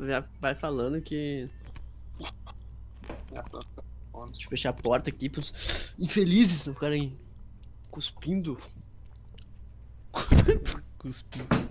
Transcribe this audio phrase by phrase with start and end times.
[0.00, 1.48] Já vai falando que.
[4.30, 7.18] Deixa eu fechar a porta aqui pros infelizes não ficarem
[7.90, 8.56] cuspindo.
[10.98, 11.68] Cuspindo.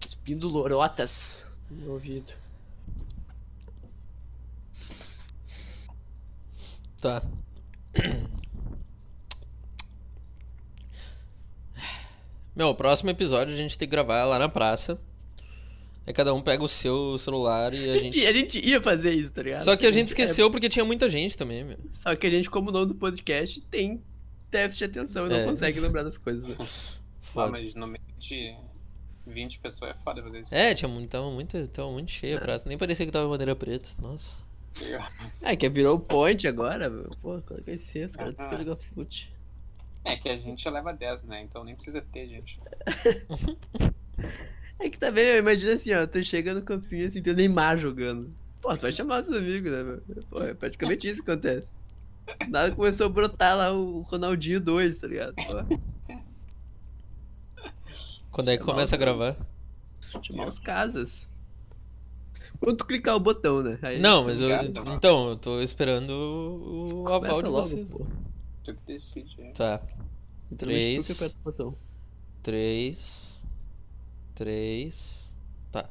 [0.00, 2.32] Cuspindo lorotas no meu ouvido.
[7.00, 7.20] Tá.
[12.54, 15.00] Meu, o próximo episódio a gente tem que gravar lá na praça.
[16.06, 18.26] Aí cada um pega o seu celular e a A gente, gente.
[18.26, 19.62] a gente ia fazer isso, tá ligado?
[19.64, 21.78] Só que a gente É, esqueceu porque tinha muita gente também, meu.
[21.92, 24.02] Só que a gente, como nome do podcast, tem
[24.50, 25.44] déficit de atenção e não É.
[25.44, 26.42] consegue lembrar das coisas.
[26.44, 26.56] né?
[26.58, 26.64] Ah,
[27.20, 27.52] Foda.
[27.52, 28.54] mas no meio de
[29.26, 30.54] 20 pessoas é foda fazer isso.
[30.54, 32.68] É, tinha muito, tava muito, tava muito cheia a praça.
[32.68, 33.88] Nem parecia que tava bandeira preta.
[34.00, 34.44] Nossa.
[35.44, 37.04] É, que virou point agora, meu.
[37.22, 38.06] Pô, qual que vai ser?
[38.06, 38.50] Os caras Ah.
[38.50, 39.32] jogando fute.
[40.04, 41.42] É que a gente leva 10, né?
[41.42, 42.58] Então nem precisa ter, gente.
[44.80, 48.34] É que também, imagina assim, ó, tu chega no campinho assim, tem o Neymar jogando.
[48.60, 50.02] Pô, tu vai chamar os amigos, né, meu?
[50.28, 51.68] Pô, é praticamente isso que acontece.
[52.48, 55.34] Nada começou a brotar lá o Ronaldinho 2, tá ligado?
[55.36, 55.78] Pô,
[58.30, 59.36] Quando é que É começa a mal, gravar?
[60.22, 61.28] chamar os casas.
[62.58, 63.78] Quando tu clicar o botão, né?
[63.82, 64.48] Aí Não, mas eu.
[64.48, 64.94] Mano.
[64.94, 67.90] Então, eu tô esperando o começa aval de logo, vocês.
[67.90, 68.04] pô.
[68.64, 69.40] Tu que decide.
[69.40, 69.52] é.
[69.52, 69.80] Tá.
[70.56, 71.36] Três.
[72.42, 73.44] Três.
[74.34, 75.36] Três.
[75.70, 75.88] Tá.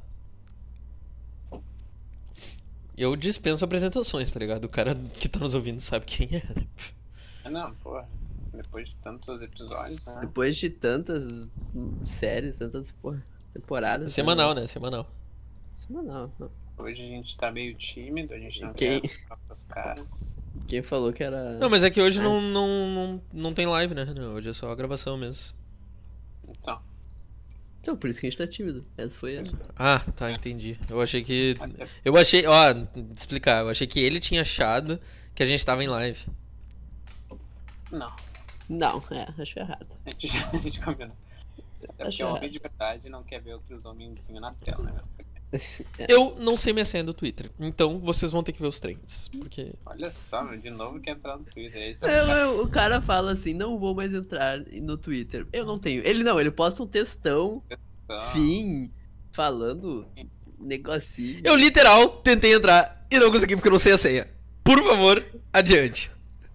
[2.97, 4.65] Eu dispenso apresentações, tá ligado?
[4.65, 6.43] O cara que tá nos ouvindo sabe quem é.
[7.43, 8.07] Ah, não, porra.
[8.53, 10.19] Depois de tantos episódios, né?
[10.21, 11.49] Depois de tantas
[12.03, 14.11] séries, tantas, porra, temporadas.
[14.11, 14.67] Semanal, né?
[14.67, 15.09] Semanal.
[15.73, 16.31] Semanal.
[16.37, 16.60] não.
[16.81, 20.37] Hoje a gente tá meio tímido, a gente não Quem- quer os caras.
[20.67, 21.57] Quem falou que era.
[21.59, 22.23] Não, mas é que hoje É.
[22.23, 24.05] não, não, não, não tem live, né?
[24.05, 25.55] Não, hoje é só a gravação mesmo.
[26.47, 26.81] Então,
[27.81, 28.85] Então, por isso que a gente tá tímido.
[28.97, 29.43] Essa foi a.
[29.75, 30.77] Ah, tá, entendi.
[30.89, 31.55] Eu achei que.
[31.59, 32.45] até Eu achei.
[32.45, 33.61] Ó, de explicar.
[33.61, 34.99] Eu achei que ele tinha achado
[35.33, 36.27] que a gente tava em live.
[37.91, 38.13] não.
[38.69, 39.85] Não, é, acho errado.
[40.05, 41.13] A gente, a gente combina.
[41.89, 42.51] Até Acho porque o homem errado.
[42.53, 45.01] de verdade não quer ver outros homenzinhos na tela, né?
[46.07, 47.49] Eu não sei minha senha do Twitter.
[47.59, 49.27] Então vocês vão ter que ver os trends.
[49.29, 49.73] Porque.
[49.85, 51.81] Olha só, meu, de novo quer entrar no Twitter.
[51.81, 55.45] Aí Eu- eu- o cara fala assim, não vou mais entrar no Twitter.
[55.51, 56.01] Eu não tenho.
[56.05, 57.61] Ele não, ele posta um textão,
[58.31, 58.91] fim,
[59.31, 60.07] falando
[60.59, 61.41] negocinho.
[61.43, 64.27] Eu literal tentei entrar e não consegui porque eu não sei a senha.
[64.63, 66.11] Por favor, adiante.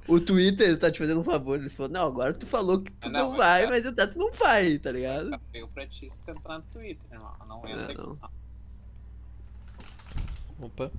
[0.08, 1.58] O Twitter ele tá te fazendo um favor.
[1.58, 4.06] Ele falou, não, agora tu falou que tu não, não, mas vai, cara- mas entrar
[4.06, 5.30] tu não vai, tá ligado?
[5.50, 7.32] Feio pra ti se tu entrar no Twitter, irmão.
[7.48, 8.12] Não entra Não.
[8.12, 8.20] aqui.
[10.60, 10.90] Opa.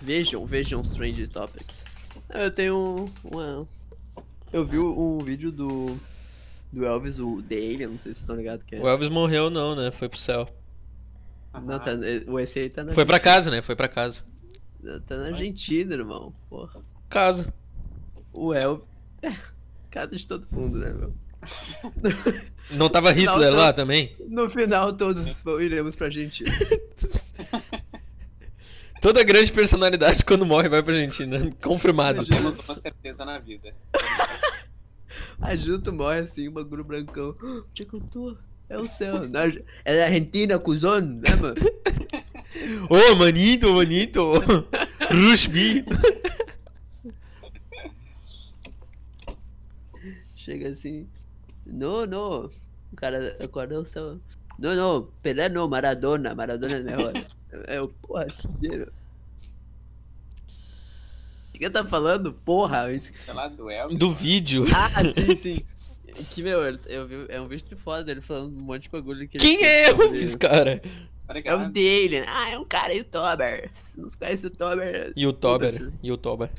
[0.00, 1.84] Vejam, vejam Strange Topics.
[2.28, 3.66] Eu tenho uma.
[4.52, 5.98] Eu vi um vídeo do.
[6.72, 8.80] Do Elvis, o The Alien, não sei se vocês estão ligados que é.
[8.80, 9.90] O Elvis morreu, não, né?
[9.92, 10.48] Foi pro céu.
[11.52, 11.90] Não, tá,
[12.26, 13.60] o esse aí tá na, Foi pra casa, né?
[13.60, 14.24] Foi pra casa.
[15.06, 16.34] tá na Argentina, irmão.
[16.48, 16.80] Porra.
[17.10, 17.52] Casa.
[18.32, 18.86] O Elvis.
[19.90, 21.14] Cada de todo mundo, né, meu?
[22.70, 24.16] Não tava Hitler Não, lá também?
[24.26, 26.50] No final, todos iremos pra Argentina.
[29.02, 31.36] Toda grande personalidade quando morre vai pra Argentina.
[31.60, 32.24] Confirmado.
[32.24, 33.74] Temos uma certeza na vida.
[35.42, 37.34] A Junto morre assim, um bagulho brancão.
[37.42, 38.36] Onde é que eu tô?
[38.68, 39.24] É o céu.
[39.84, 41.56] É na Argentina, cuzão, né, mano?
[42.88, 44.34] Ô, manito, manito.
[45.10, 45.84] Rushbi.
[50.36, 51.08] Chega assim.
[51.66, 52.48] Não, não.
[52.92, 54.20] O cara acorda o céu.
[54.56, 55.08] Não, não.
[55.22, 56.36] Pelé não, Maradona.
[56.36, 57.12] Maradona é melhor.
[57.66, 58.88] É o porra, se fuder.
[61.48, 62.32] O que eu tá falando?
[62.32, 63.12] Porra, isso...
[63.28, 63.98] Lá, do Elvis.
[63.98, 64.64] Do vídeo.
[64.74, 65.02] Ah,
[65.36, 66.24] sim, sim.
[66.34, 69.26] Que, meu, eu, eu vi, é um vídeo foda dele falando um monte de bagulho
[69.28, 70.82] que ele Quem é Elvis, cara?
[71.58, 72.24] Os The Alien.
[72.26, 73.70] Ah, é um cara youtuber.
[73.74, 75.12] Se não conhece o youtuber.
[75.16, 75.92] Youtuber.
[76.02, 76.50] Youtuber.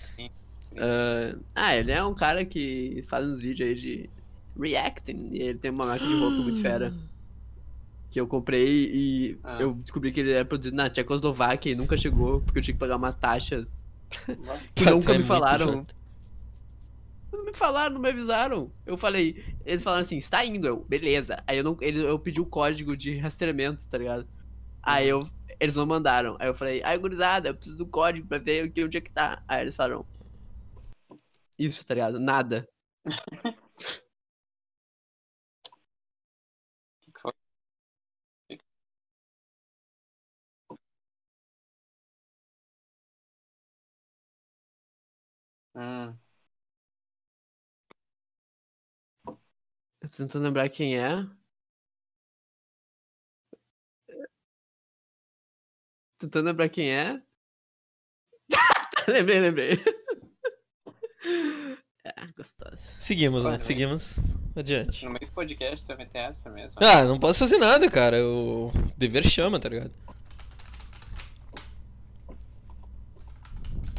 [0.78, 4.10] Ah, ah, ele é um cara que faz uns vídeos aí de
[4.60, 5.30] reacting.
[5.32, 6.94] E ele tem uma máquina de roupa muito fera.
[8.14, 9.58] Que eu comprei e Ah.
[9.60, 12.80] eu descobri que ele era produzido na Tchecoslováquia e nunca chegou, porque eu tinha que
[12.80, 13.68] pagar uma taxa
[14.76, 15.84] que nunca é me falaram.
[17.32, 18.72] Não me falaram, não me avisaram.
[18.86, 21.44] Eu falei, eles falaram assim, está indo, eu, beleza.
[21.48, 24.28] Aí eu não, ele, eu pedi o código de rastreamento, tá ligado?
[24.84, 25.28] Aí eu,
[25.60, 26.38] eles não mandaram.
[26.40, 29.42] Aí eu falei, ai, gurizada, eu preciso do código pra ver onde é que tá.
[29.48, 30.06] Aí eles falaram,
[31.58, 32.20] isso, tá ligado?
[32.20, 32.68] Nada.
[45.76, 46.16] Hum.
[50.02, 51.26] Eu tô tentando lembrar quem é.
[56.20, 57.22] Tentando lembrar quem é.
[59.08, 59.72] lembrei, lembrei.
[62.06, 62.94] É, gostoso.
[63.00, 63.58] Seguimos, né?
[63.60, 65.06] Seguimos adiante.
[65.06, 66.84] No meio do podcast, também tem essa mesmo.
[66.84, 68.18] Ah, não posso fazer nada, cara.
[68.26, 69.92] O dever chama, tá ligado?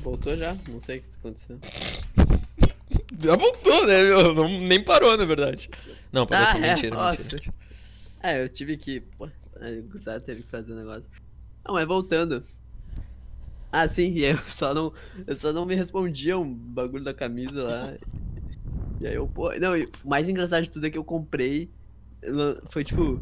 [0.05, 0.55] Voltou já?
[0.71, 1.61] Não sei o que tá acontecendo.
[3.21, 4.03] Já voltou, né?
[4.03, 4.35] meu?
[4.35, 5.71] Não, nem parou, na verdade.
[6.12, 6.59] Não, parou Ah, só.
[6.59, 6.69] é?
[6.69, 7.23] Mentira, Nossa.
[7.35, 7.55] mentira.
[8.23, 9.01] É, eu tive que.
[9.01, 11.11] Pô, a gurizada teve que fazer um negócio.
[11.67, 12.43] Não, mas voltando.
[13.73, 14.93] Ah, sim, e aí eu só não.
[15.27, 17.95] Eu só não me respondia um bagulho da camisa lá.
[19.00, 19.53] E aí eu, pô.
[19.59, 21.71] Não, o mais engraçado de tudo é que eu comprei.
[22.69, 23.21] Foi tipo.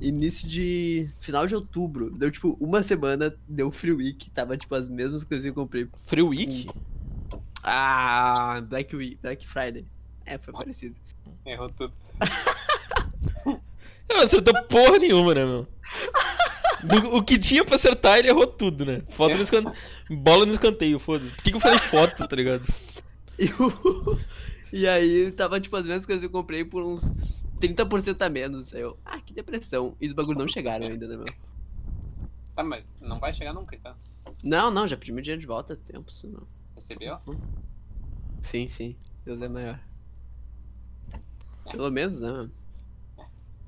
[0.00, 1.08] Início de.
[1.18, 2.10] Final de outubro.
[2.10, 4.30] Deu tipo uma semana, deu Free Week.
[4.30, 5.88] Tava tipo as mesmas coisas que eu comprei.
[6.04, 6.68] Free Week?
[7.64, 9.84] Ah, Black Week, Black Friday.
[10.24, 10.94] É, foi parecido.
[11.44, 11.92] Errou tudo.
[14.08, 15.66] Não acertou porra nenhuma, né, meu?
[16.84, 19.02] Do- o que tinha pra acertar, ele errou tudo, né?
[19.08, 19.74] Foto no escanteio.
[20.10, 21.32] Bola no escanteio, foda-se.
[21.32, 22.62] Por que, que eu falei foto, tá ligado?
[23.40, 24.18] E, o-
[24.72, 27.08] e aí tava tipo as mesmas coisas que eu comprei por uns
[27.58, 28.74] 30% a menos.
[28.74, 29.96] Aí eu, ah, que depressão.
[30.00, 31.26] E os bagulhos não chegaram ainda, né, meu?
[32.54, 33.94] Tá, mas não vai chegar nunca, então.
[34.42, 36.46] Não, não, já pedi meu dinheiro de volta há tempo, isso não.
[36.74, 37.18] Recebeu?
[38.40, 38.96] Sim, sim.
[39.24, 39.80] Deus é maior.
[41.70, 42.52] Pelo menos, né, mano?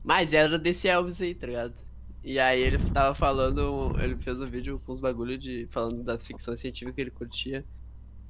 [0.02, 1.74] Mas era desse Elvis aí, tá ligado?
[2.22, 5.66] E aí ele tava falando, ele fez um vídeo com os bagulho de.
[5.70, 7.64] falando da ficção científica que ele curtia.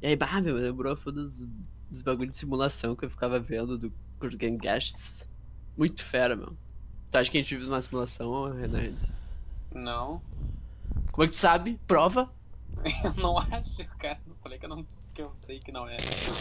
[0.01, 1.43] E aí, bah, meu, lembrou foi dos,
[1.91, 5.29] dos bagulhos de simulação que eu ficava vendo do Kurt Gasts.
[5.77, 6.57] Muito fera, meu.
[7.11, 8.93] Tu acha que a gente vive numa simulação, Renan?
[9.75, 10.21] Não.
[11.13, 11.79] Como é que tu sabe?
[11.87, 12.31] Prova?
[13.05, 14.19] Eu não acho, cara.
[14.27, 14.83] Eu falei que eu, não,
[15.15, 15.97] que eu sei que não é.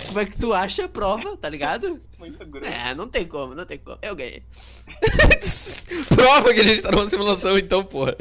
[0.08, 0.88] Como é que tu acha?
[0.88, 2.02] Prova, tá ligado?
[2.18, 2.66] Muito grosso.
[2.66, 3.98] É, não tem como, não tem como.
[4.02, 4.44] Eu ganhei.
[6.16, 8.16] Prova que a gente tá numa simulação, então, porra.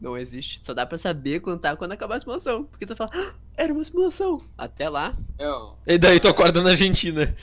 [0.00, 0.64] Não existe.
[0.64, 2.64] Só dá pra saber quando tá quando acabar a simulação.
[2.64, 4.40] Porque você fala, "Ah, era uma simulação.
[4.56, 5.12] Até lá.
[5.38, 5.76] Eu.
[5.86, 7.34] E daí tu acorda na Argentina.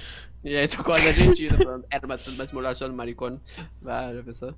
[0.43, 3.39] E aí tu acorda na Argentina falando, era uma, uma simulação no maricone.
[3.81, 4.53] Vai, já pensou?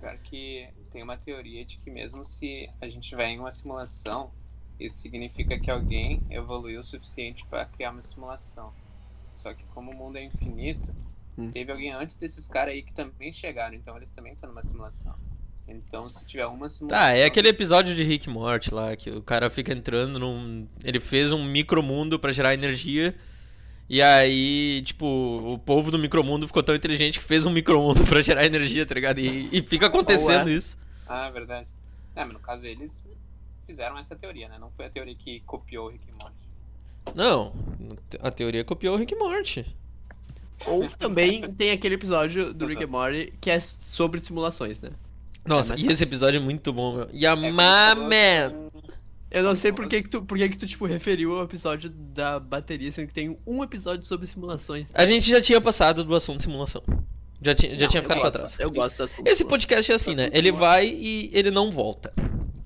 [0.00, 4.32] Pior que tem uma teoria de que mesmo se a gente estiver em uma simulação,
[4.80, 8.72] isso significa que alguém evoluiu o suficiente para criar uma simulação.
[9.36, 10.92] Só que como o mundo é infinito,
[11.38, 11.50] Hum.
[11.50, 15.14] teve alguém antes desses caras aí que também chegaram, então eles também estão numa simulação.
[15.66, 16.88] Então se tiver uma simulação.
[16.88, 20.68] Tá, é aquele episódio de Rick Morty lá, que o cara fica entrando num.
[20.84, 23.14] Ele fez um micromundo pra gerar energia.
[23.92, 28.22] E aí, tipo, o povo do micromundo ficou tão inteligente que fez um micromundo pra
[28.22, 29.18] gerar energia, tá ligado?
[29.18, 30.54] E, e fica acontecendo Ué.
[30.54, 30.78] isso.
[31.06, 31.66] Ah, verdade.
[32.16, 33.02] É, mas no caso eles
[33.66, 34.56] fizeram essa teoria, né?
[34.58, 36.34] Não foi a teoria que copiou o Rick e Morty.
[37.14, 37.52] Não,
[38.22, 39.66] a teoria copiou o Rick e Morty.
[40.64, 44.88] Ou também tem aquele episódio do Rick and Morty que é sobre simulações, né?
[45.44, 47.02] Nossa, É, e esse episódio é muito bom, meu.
[47.02, 48.70] É, Yamaman!
[49.34, 51.88] Eu não sei por que que tu, por que que tu tipo, referiu ao episódio
[51.88, 54.94] da bateria, sendo que tem um episódio sobre simulações.
[54.94, 56.82] A gente já tinha passado do assunto simulação.
[57.40, 58.60] Já tinha, já Não, tinha ficado pra gosto, trás.
[58.60, 59.26] Eu gosto do assunto.
[59.26, 59.48] Esse simulação.
[59.48, 60.28] podcast é assim, né?
[60.32, 62.12] Ele vai e ele não volta.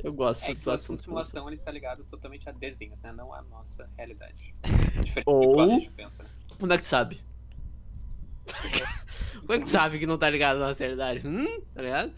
[0.03, 1.05] Eu gosto É do o assunto simulação.
[1.05, 3.13] simulação ele está ligado totalmente a desenhos, né?
[3.13, 4.53] Não à nossa realidade.
[5.05, 6.29] Diferente Ou- do que o Alejo pensa, né?
[6.59, 7.21] Como é que tu sabe?
[9.41, 11.27] Como é que tu sabe que não tá ligado na realidade?
[11.27, 11.61] Hum?
[11.75, 12.13] Tá ligado?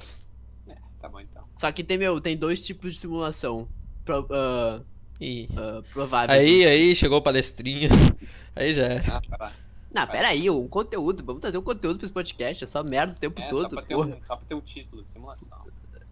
[0.69, 1.45] É, tá bom então.
[1.57, 3.69] Só que tem, meu, tem dois tipos de simulação.
[4.17, 4.85] Pro,
[5.21, 5.49] E.
[5.57, 6.39] ah, prováveis.
[6.39, 7.89] Aí, aí, chegou o palestrinha.
[8.57, 9.21] Aí já era.
[9.39, 9.51] Ah.
[9.95, 11.23] Não, pera aí, um conteúdo.
[11.25, 12.63] Vamos trazer um conteúdo pra esse podcast.
[12.65, 14.61] É só merda o tempo É, todo, só, pra ter um, só pra ter um
[14.61, 15.59] título, simulação.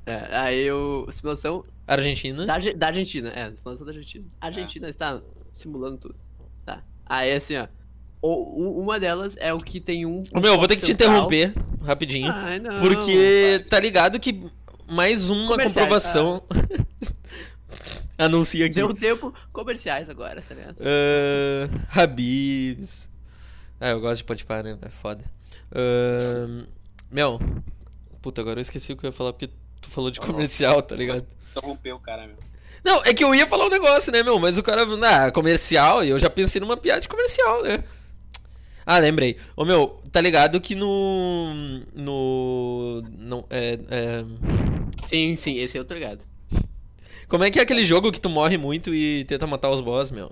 [0.07, 2.47] É, aí o simulação Argentina.
[2.47, 3.29] da, da Argentina.
[3.35, 4.25] É, simulação da Argentina.
[4.41, 5.21] A Argentina está
[5.53, 6.15] simulando tudo.
[6.65, 6.83] Tá.
[7.05, 7.67] Aí assim, ó.
[8.23, 10.23] O, o- uma delas é o que tem um.
[10.33, 12.31] Ô, meu, vou ter que te interromper rapidinho.
[12.33, 12.81] Ai, não.
[12.81, 14.43] porque tá ligado que
[14.89, 16.43] mais uma Comerciais, comprovação.
[18.19, 18.75] Anuncia aqui.
[18.75, 20.77] Deu tempo comerciais agora, tá ligado?
[20.81, 23.11] Ah, Habibs.
[23.81, 24.79] Ah, eu gosto de Podpah, né?
[24.83, 25.25] É foda.
[25.73, 26.67] Ah,
[27.11, 27.41] meu.
[28.23, 30.97] Puta, agora eu esqueci o que eu ia falar porque tu falou de comercial, tá
[30.97, 31.27] ligado?
[31.51, 32.37] Interrompeu o cara, meu.
[32.85, 34.39] Não, é que eu ia falar um negócio, né, meu?
[34.39, 34.87] Mas o cara.
[35.03, 37.83] Ah, comercial, e eu já pensei numa piada de comercial, né?
[38.85, 39.37] Ah, lembrei.
[39.57, 41.83] Ô, meu, tá ligado que no.
[41.93, 43.03] No.
[43.19, 44.25] Não, é, é,
[45.05, 46.25] Sim, sim, esse eu tô ligado.
[47.29, 50.11] Como é que é aquele jogo que tu morre muito e tenta matar os boss,
[50.11, 50.31] meu?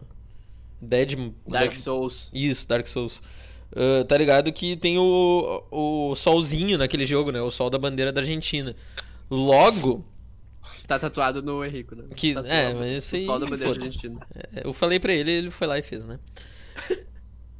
[0.80, 1.16] Dead.
[1.48, 2.30] Dark Dead- Souls.
[2.32, 3.22] Isso, Dark Souls.
[3.74, 7.40] Ah, tá ligado que tem o, o solzinho naquele jogo, né?
[7.40, 8.74] O sol da bandeira da Argentina.
[9.30, 10.04] Logo,
[10.86, 12.04] Tá tatuado no Henrico, né?
[12.14, 13.86] Que- Tatuado é, mas isso aí, O sol da bandeira foda-se.
[13.88, 14.26] argentina.
[14.56, 16.18] é, eu falei pra ele, ele foi lá e fez, né?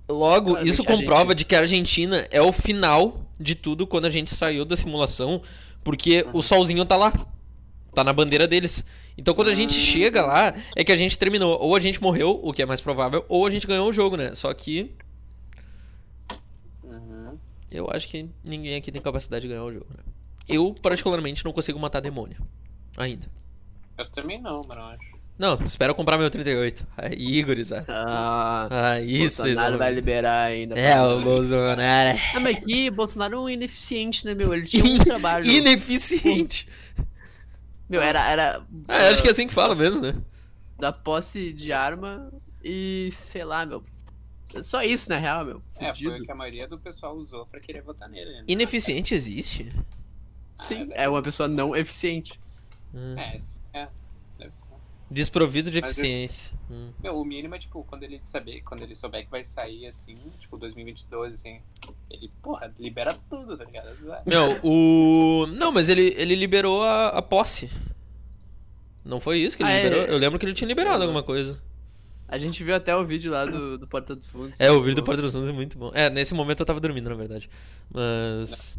[0.08, 1.34] Logo, Claramente isso comprova Argentina.
[1.34, 5.40] de que a Argentina é o final de tudo quando a gente saiu da simulação,
[5.82, 7.12] porque o solzinho tá lá.
[7.94, 8.84] Tá na bandeira deles.
[9.16, 11.58] Então quando a gente chega lá, é que a gente terminou.
[11.60, 14.16] Ou a gente morreu, o que é mais provável, ou a gente ganhou o jogo,
[14.16, 14.34] né?
[14.34, 14.90] Só que
[16.82, 17.38] Uhum.
[17.70, 20.02] eu acho que ninguém aqui tem capacidade de ganhar o jogo, né?
[20.48, 22.36] Eu, particularmente, não consigo matar demônio.
[22.96, 23.26] Ainda.
[23.96, 25.14] Eu também não, mano, eu acho.
[25.36, 26.86] Não, espero eu comprar meu 38.
[26.96, 27.86] Aí, gurizada.
[27.88, 30.78] Ah, Aí, vocês Bolsonaro vai liberar ainda.
[30.78, 31.80] É, o Bolsonaro.
[32.34, 34.54] Ah, mas aqui, Bolsonaro é um ineficiente, né, meu?
[34.54, 35.44] Ele tinha um trabalho.
[35.44, 36.68] Ineficiente.
[37.88, 40.14] Meu, era, era Ah, acho que é assim que fala mesmo, né?
[40.78, 43.82] da posse de arma e, sei lá, meu.
[44.62, 45.62] Só isso, na real, meu.
[45.76, 46.16] É, foi Fudido.
[46.16, 48.30] o que a maioria do pessoal usou pra querer votar nele.
[48.32, 48.44] né?
[48.48, 49.68] Ineficiente existe?
[50.56, 52.40] Sim, é uma pessoa não eficiente.
[52.94, 53.18] Hum.
[53.18, 53.38] É,
[53.72, 53.88] é,
[54.38, 54.68] deve ser.
[55.14, 56.58] Desprovido de Mas eu- eficiência.
[56.70, 56.90] Hum.
[57.00, 60.16] Meu, o mínimo é, tipo, quando ele saber, quando ele souber que vai sair, assim,
[60.40, 61.60] tipo, 2022, assim,
[62.10, 63.94] ele, porra, libera tudo, tá ligado?
[64.26, 65.46] Meu, o.
[65.46, 67.70] Não, mas ele, ele liberou a, a posse.
[69.04, 69.84] Não foi isso que ele Ah, é.
[69.84, 70.04] liberou?
[70.06, 71.62] Eu lembro que ele tinha liberado alguma coisa.
[72.26, 74.58] A gente viu até o vídeo lá do, do Porta dos Fundos.
[74.58, 75.92] É, o vídeo do Porta dos Fundos é muito bom.
[75.94, 77.48] É, nesse momento eu tava dormindo, na verdade.
[77.92, 78.78] Mas.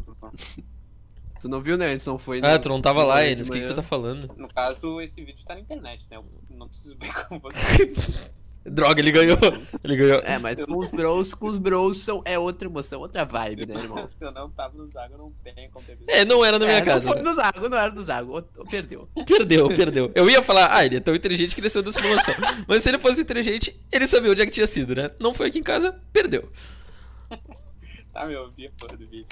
[1.40, 1.90] Tu não viu, né?
[1.90, 2.40] Eles não foi.
[2.42, 3.48] Ah, no- tu não tava no lá, Enes.
[3.48, 4.30] O que, que tu tá falando?
[4.36, 6.16] No caso, esse vídeo tá na internet, né?
[6.16, 7.92] Eu não preciso ver com você.
[8.68, 9.38] Droga, ele ganhou.
[9.84, 10.20] Ele ganhou.
[10.24, 13.76] É, mas com os bros, com os bros são, é outra emoção, outra vibe, né,
[13.76, 14.06] irmão?
[14.10, 16.10] Se eu não tava no Zago, não tem como ter visto.
[16.10, 17.06] É, não era na minha é, casa.
[17.06, 17.30] Não foi né?
[17.30, 18.42] do Zago, não era do Zago.
[18.68, 19.08] Perdeu.
[19.24, 20.10] Perdeu, perdeu.
[20.16, 22.34] Eu ia falar, ah, ele é tão inteligente que ele saiu da simulação.
[22.66, 25.12] Mas se ele fosse inteligente, ele sabia onde é que tinha sido, né?
[25.20, 26.50] Não foi aqui em casa, perdeu.
[28.12, 29.28] Tá, meu, eu vi a porra do vídeo.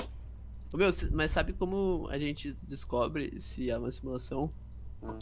[0.74, 4.50] Ô, Meu, mas sabe como a gente descobre se é uma simulação?
[5.00, 5.20] Hum.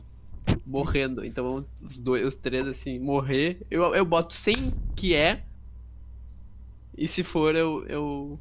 [0.65, 1.23] Morrendo.
[1.23, 3.61] Então, os dois, os três, assim, morrer.
[3.71, 5.45] Eu, eu boto 100 que é.
[6.97, 7.85] E se for, eu.
[7.87, 8.41] eu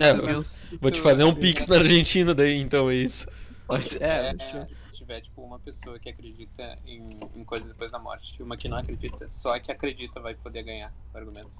[0.00, 0.42] É, eu- eu-
[0.80, 3.28] Vou te fazer um pix na Argentina daí, então é isso.
[3.68, 8.00] Pode É, é, se tiver, tipo, uma pessoa que acredita em, em coisas depois da
[8.00, 11.56] morte e uma que não acredita, só a que acredita vai poder ganhar o argumento.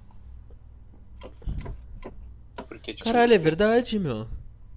[2.66, 4.26] Porque, tipo, Caralho, é verdade, meu.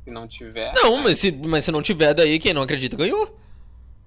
[0.04, 0.74] Se não tiver.
[0.76, 3.38] Não, mas se, mas se não tiver daí, quem não acredita ganhou.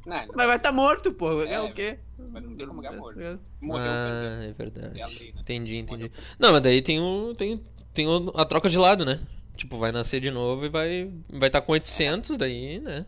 [0.07, 1.43] Não, não Mas vai estar morto, pô.
[1.45, 1.99] É, É, o quê?
[2.19, 3.19] mas não tem como ganhar morto.
[3.21, 3.39] É.
[3.61, 4.51] morreu, ah, perdeu.
[4.51, 5.01] é verdade.
[5.01, 5.41] É lei, né?
[5.41, 6.13] Entendi, entendi.
[6.39, 7.59] Não, mas daí tem o, tem,
[7.95, 9.19] tem a troca de lado, né?
[9.57, 13.07] Tipo, vai nascer de novo e vai vai estar com 800 daí, né?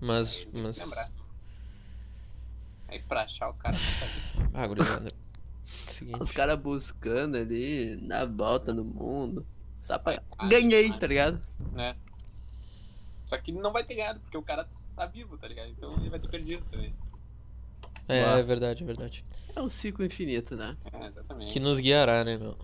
[0.00, 0.78] Mas, Tem que mas...
[0.78, 1.10] lembrar.
[2.88, 5.12] Aí pra achar o cara não tá Ah, gurizada.
[5.88, 6.22] Seguinte.
[6.22, 9.44] Os caras buscando ali, na volta no mundo.
[9.80, 10.22] Só pra...
[10.48, 11.40] Ganhei, tá ligado?
[11.72, 11.96] né?
[13.28, 14.66] Só que ele não vai ter ganhado, porque o cara
[14.96, 15.68] tá vivo, tá ligado?
[15.68, 16.94] Então ele vai ter perdido também.
[18.08, 19.22] É, é verdade, é verdade.
[19.54, 20.74] É um ciclo infinito, né?
[20.90, 21.52] É, exatamente.
[21.52, 22.56] Que nos guiará, né, meu?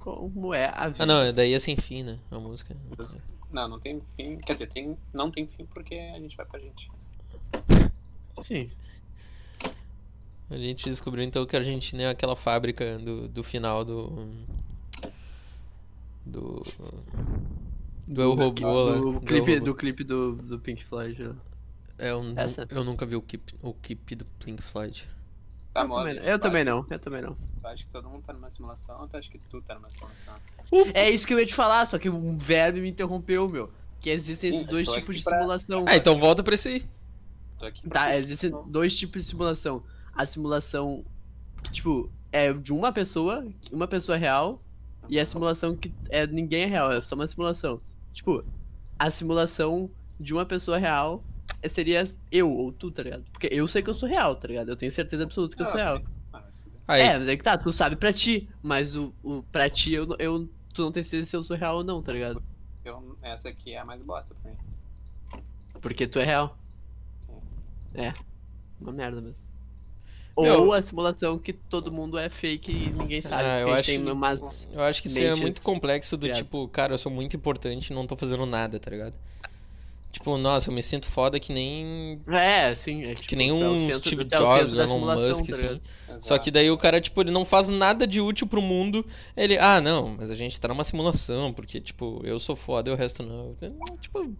[0.00, 1.04] Como é a vida.
[1.04, 2.18] Ah, não, daí é sem fim, né?
[2.28, 2.76] A música.
[3.52, 4.36] Não, não tem fim.
[4.38, 6.90] Quer dizer, tem, não tem fim porque a gente vai pra gente.
[8.42, 8.68] Sim.
[10.50, 14.28] A gente descobriu então que a Argentina é aquela fábrica do, do final do.
[16.26, 16.60] Do.
[18.10, 18.96] Do Eu Robô lá.
[18.96, 21.22] Do do clipe, do, clipe do, do Pink Floyd.
[21.28, 21.34] né?
[21.98, 22.66] É, eu, Essa?
[22.70, 25.06] eu nunca vi o clipe, o clipe do Pink Floyd.
[25.72, 26.22] Tá eu, moda, também, não.
[26.32, 27.34] eu também acho- não, eu também não.
[27.34, 29.88] Tu acha que todo mundo tá numa simulação ou tu acha que tu tá numa
[29.90, 30.34] simulação?
[30.94, 33.70] É isso que eu ia te falar, só que um verbo me interrompeu, meu.
[34.00, 35.84] Que existem esses Sim, dois tipos de pra- simulação.
[35.86, 36.84] Ah, então volta pra esse aí.
[37.58, 39.82] Tô aqui pra Tá, te- existem dois tipos de simulação.
[40.14, 41.04] A simulação
[41.62, 44.60] que, tipo, é de uma pessoa, uma pessoa real,
[45.08, 47.80] e a simulação que é ninguém é real, é só uma simulação.
[48.12, 48.44] Tipo,
[48.98, 51.22] a simulação de uma pessoa real
[51.68, 53.24] seria eu ou tu, tá ligado?
[53.32, 54.68] Porque eu sei que eu sou real, tá ligado?
[54.68, 56.00] Eu tenho certeza absoluta que eu Ah, sou real.
[56.32, 56.80] ah, vai fuder.
[56.88, 59.92] Aí, É, mas é que tá, tu sabe pra ti, mas o, o pra ti
[59.92, 62.42] eu, eu tu não tem certeza se eu sou real ou não, tá ligado?
[62.84, 64.56] Eu, essa aqui é a mais bosta pra mim.
[65.80, 66.56] Porque tu é real.
[67.26, 67.40] Sim.
[67.94, 68.12] É.
[68.80, 69.46] Uma merda mesmo.
[70.36, 73.42] Ou a simulação que todo mundo é fake e ninguém sabe.
[73.42, 74.68] Ah, eu acho tem umas.
[74.72, 76.42] eu acho que isso é muito complexo do criadas.
[76.42, 79.14] tipo, cara, eu sou muito importante e não tô fazendo nada, tá ligado?
[80.12, 82.20] Tipo, nossa, eu me sinto foda que nem.
[82.26, 83.04] É, sim.
[83.04, 85.62] É, tipo, Que nem o um Steve centro Jobs, Elon Musk, tá assim.
[85.62, 85.80] ligado?
[86.20, 89.06] Só que daí o cara, tipo, ele não faz nada de útil pro mundo.
[89.36, 92.92] Ele, ah, não, mas a gente tá numa simulação, porque, tipo, eu sou foda e
[92.92, 93.56] o resto não.
[94.00, 94.30] Tipo,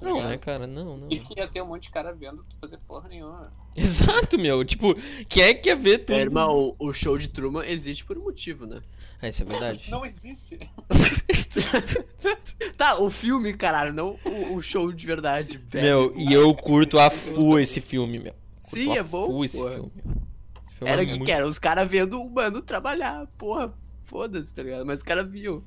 [0.00, 0.30] Tá não, ligado?
[0.30, 0.66] né, cara?
[0.66, 1.10] Não, não.
[1.10, 3.52] E que ia ter um monte de cara vendo tu fazer porra nenhuma.
[3.76, 4.64] Exato, meu.
[4.64, 4.94] Tipo,
[5.28, 6.16] quem é que quer ver tudo?
[6.16, 8.80] É, irmão, o, o show de Truman existe por um motivo, né?
[9.22, 9.90] Ah, isso é verdade.
[9.90, 10.58] Não existe.
[12.76, 15.84] Tá, o filme, caralho, não o, o show de verdade, velho.
[16.10, 18.32] meu, e eu curto a full esse filme, meu.
[18.62, 19.74] Curto Sim, a é bom, full esse porra.
[19.74, 19.92] filme.
[19.96, 23.72] Esse filme Era é que, muito- que era os caras vendo o mano trabalhar, porra.
[24.04, 24.84] Foda-se, tá ligado?
[24.86, 25.62] Mas os caras viam.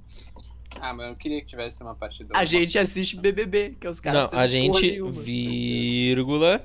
[0.86, 2.38] Ah, mas eu queria que tivesse uma parte 2.
[2.38, 4.30] A gente assiste BBB, que é os caras.
[4.30, 6.62] Não, a gente, vírgula,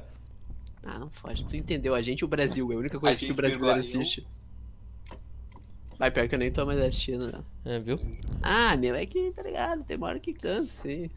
[0.85, 1.45] Ah, não fode.
[1.45, 1.95] Tu entendeu?
[1.95, 2.73] A gente e o Brasil.
[2.73, 4.01] É a única coisa que o brasileiro vírgula, eu.
[4.01, 4.27] assiste.
[5.97, 7.41] Vai, pior que eu nem tô mais assistindo, né?
[7.65, 8.01] É, viu?
[8.43, 9.85] Ah, meu, é que, tá ligado?
[9.85, 11.09] Tem uma hora que cansa, sim.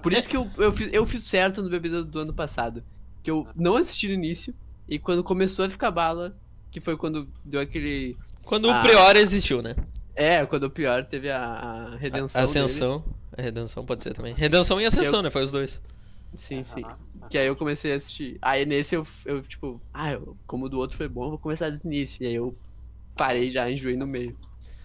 [0.00, 2.84] Por isso que eu, eu, fiz, eu fiz certo no Bebida do ano passado.
[3.24, 4.54] Que eu não assisti no início,
[4.88, 6.32] e quando começou a ficar bala,
[6.70, 8.16] que foi quando deu aquele...
[8.44, 8.78] Quando Ah.
[8.78, 9.74] o Prior existiu, né?
[10.16, 12.58] É, quando o pior teve a, a redenção A dele.
[12.58, 13.04] Ascensão.
[13.36, 14.32] A redenção pode ser também.
[14.34, 15.30] Redenção e ascensão, né?
[15.30, 15.82] Foi os dois.
[16.34, 16.82] Sim, sim.
[17.28, 18.38] Que aí eu comecei a assistir.
[18.40, 21.38] Aí nesse eu, eu tipo, ah, eu, como o do outro foi bom, eu vou
[21.38, 22.22] começar desse início.
[22.22, 22.56] E aí eu
[23.14, 24.36] parei já, enjoei no meio.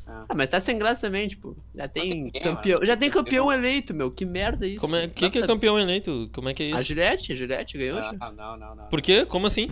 [0.05, 0.25] Ah.
[0.27, 2.73] Ah, mas tá sem graça também, tipo, já tem tem, campeão.
[2.75, 2.85] mano.
[2.85, 4.11] Já tem campeão eleito, meu.
[4.11, 4.81] Que merda isso.
[4.81, 6.29] Como é, Não que, que é campeão eleito?
[6.33, 6.77] Como é que é saber.
[6.77, 6.88] A isso?
[6.89, 8.15] Juliette, a Juliette ganhou já.
[8.19, 8.85] Ah, não, não, não.
[8.88, 9.25] Por quê?
[9.25, 9.69] Como assim?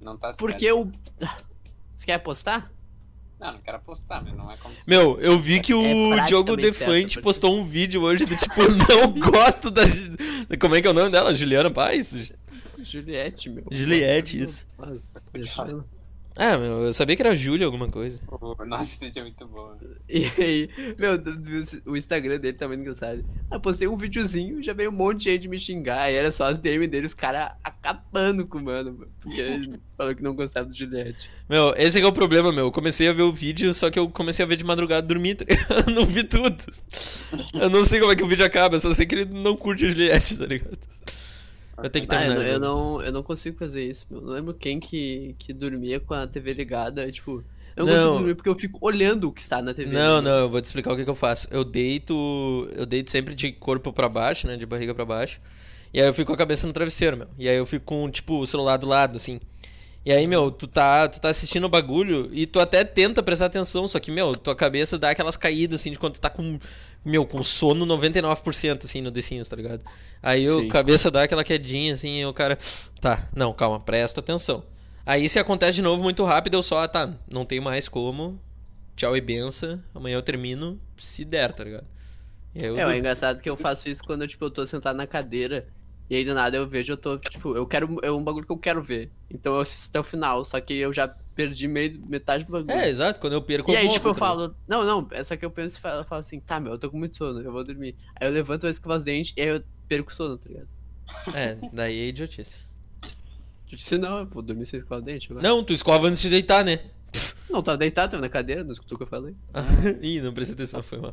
[0.00, 0.38] Não tá certo.
[0.38, 0.88] Porque o.
[1.96, 2.70] Você quer apostar?
[3.38, 4.88] Não, não quero apostar, mas não é como se...
[4.88, 8.62] Meu, eu vi que É o praticamente Diogo Defante postou um vídeo hoje do tipo,
[8.88, 9.82] não gosto da.
[10.58, 11.34] Como é que é o nome dela?
[11.34, 12.32] Juliana Paz?
[12.82, 13.64] Juliette, meu.
[13.70, 14.66] Juliette, isso.
[14.78, 15.00] Nossa,
[16.38, 18.20] Ah, meu, eu sabia que era Júlia alguma coisa.
[18.28, 19.74] O- Nossa, esse vídeo é muito bom.
[20.08, 21.12] E aí, meu,
[21.86, 23.24] o Instagram dele tá muito engraçado.
[23.50, 26.02] Eu postei um videozinho, já veio um monte de gente me xingar.
[26.02, 29.06] Aí era só as DM dele, os caras acabando com o mano.
[29.20, 31.30] Porque ele falou que não gostava do Juliette.
[31.48, 32.66] Meu, esse é que é o problema, meu.
[32.66, 35.08] Eu comecei a ver o vídeo, só que eu comecei a ver de madrugada e
[35.08, 35.44] dormir, tá?
[35.88, 36.54] Eu não vi tudo.
[37.54, 39.56] Eu não sei como é que o vídeo acaba, eu só sei que ele não
[39.56, 40.78] curte a Juliette, tá ligado?
[41.82, 42.44] Eu tenho que Ah, eu, terminar.
[42.44, 42.68] não, eu, meu.
[42.98, 44.20] não, eu não consigo fazer isso, meu.
[44.20, 47.10] Não lembro quem que, que dormia com a TV ligada.
[47.12, 47.44] Tipo,
[47.76, 47.98] eu não, Não.
[48.00, 49.90] consigo dormir porque eu fico olhando o que está na TV.
[49.92, 50.30] Não, né?
[50.30, 51.46] não, eu vou te explicar o que, que eu faço.
[51.50, 52.68] Eu deito.
[52.74, 54.56] Eu deito sempre de corpo pra baixo, né?
[54.56, 55.40] De barriga pra baixo.
[55.92, 57.28] E aí eu fico com a cabeça no travesseiro, meu.
[57.38, 59.40] E aí eu fico com, tipo, o celular do lado, assim.
[60.04, 63.46] E aí, meu, tu tá, tu tá assistindo o bagulho e tu até tenta prestar
[63.46, 66.60] atenção, só que, meu, tua cabeça dá aquelas caídas, assim, de quando tu tá com,
[67.06, 69.84] meu, com sono 99%, assim, no The Sims, tá ligado?
[70.20, 70.68] Aí Sim.
[70.68, 72.58] cabeça dá aquela quedinha, assim, e o cara,
[73.00, 74.64] tá, não, calma, presta atenção.
[75.06, 78.40] Aí se acontece de novo muito rápido, eu só, ah, tá, não tem mais como,
[78.96, 81.86] tchau e benção, amanhã eu termino, se der, tá ligado?
[82.52, 85.68] Eu É, é engraçado que eu faço isso quando tipo, eu tô sentado na cadeira.
[86.08, 87.98] E aí do nada eu vejo, eu tô, tipo, eu quero.
[88.02, 89.10] É um bagulho que eu quero ver.
[89.28, 90.44] Então eu assisto até o final.
[90.44, 92.70] Só que eu já perdi meio, metade do bagulho.
[92.70, 94.54] É, exato, quando eu perco E aí, tipo, eu tá ligado?
[94.54, 96.78] falo, não, não, é só que eu penso e falo, falo assim, tá, meu, eu
[96.78, 97.94] tô com muito sono, eu vou dormir.
[98.18, 100.68] Aí eu levanto, eu escovo os dentes e aí eu perco o sono, tá ligado?
[101.34, 102.76] É, daí é idiotice.
[103.70, 105.46] Disse, não, eu vou dormir sem escovar os dentes agora.
[105.46, 106.80] Não, tu escova antes de deitar, né?
[107.50, 109.34] Não, tava deitado, tava na cadeira, não escutou o que eu falei.
[110.00, 111.12] Ih, não prestei atenção, foi mal.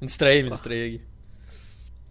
[0.00, 1.04] Me distraí, me distraí aqui.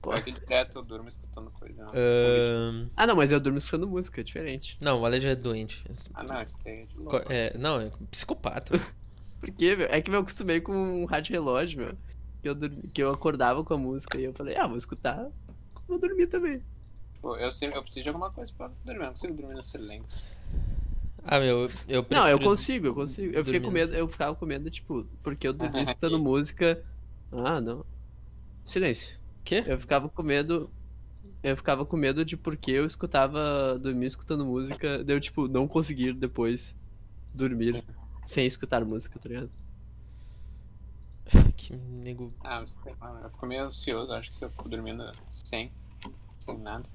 [0.02, 0.14] Pô.
[0.14, 1.84] É que direto eu durmo escutando coisa.
[1.94, 4.78] Ahn, Ah, não, mas eu durmo escutando música, é diferente.
[4.82, 5.84] não, o Ale já é doente.
[6.14, 7.20] ah, não, isso daí é de louco.
[7.24, 8.74] Co- É, não, é psicopata.
[9.42, 9.88] Por quê, meu?
[9.88, 11.98] É que eu acostumei com um rádio relógio, meu.
[12.42, 15.28] Que eu, dormi- que eu acordava com a música e eu falei, ah, vou escutar,
[15.88, 16.62] vou dormir também.
[17.22, 19.02] Pô, eu, sempre, eu preciso de alguma coisa pra dormir.
[19.02, 20.30] Eu não consigo dormir no silêncio.
[21.26, 22.10] Ah, meu, eu prefiro...
[22.22, 23.34] Não, eu consigo, eu consigo.
[23.36, 26.82] Eu fiquei com medo, eu ficava com medo, tipo, porque eu dormia escutando música.
[27.34, 27.86] Ah, não.
[28.64, 29.19] Silêncio.
[29.50, 29.64] Quê?
[29.66, 30.70] Eu ficava com medo.
[31.42, 35.68] Eu ficava com medo de porque eu escutava dormir escutando música, de eu, tipo, não
[35.68, 36.76] conseguir depois
[37.34, 37.84] dormir Sim.
[38.24, 39.50] sem escutar música, tá ligado?
[41.58, 42.32] Que nego...
[42.42, 44.12] Ah, eu fico meio ansioso.
[44.12, 45.72] Acho que se eu fico dormindo sem,
[46.40, 46.88] sem nada.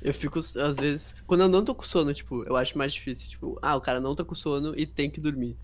[0.00, 3.28] Eu fico, às vezes, quando eu não tô com sono, tipo, eu acho mais difícil.
[3.28, 5.54] Tipo, ah, o cara não tá com sono e tem que dormir.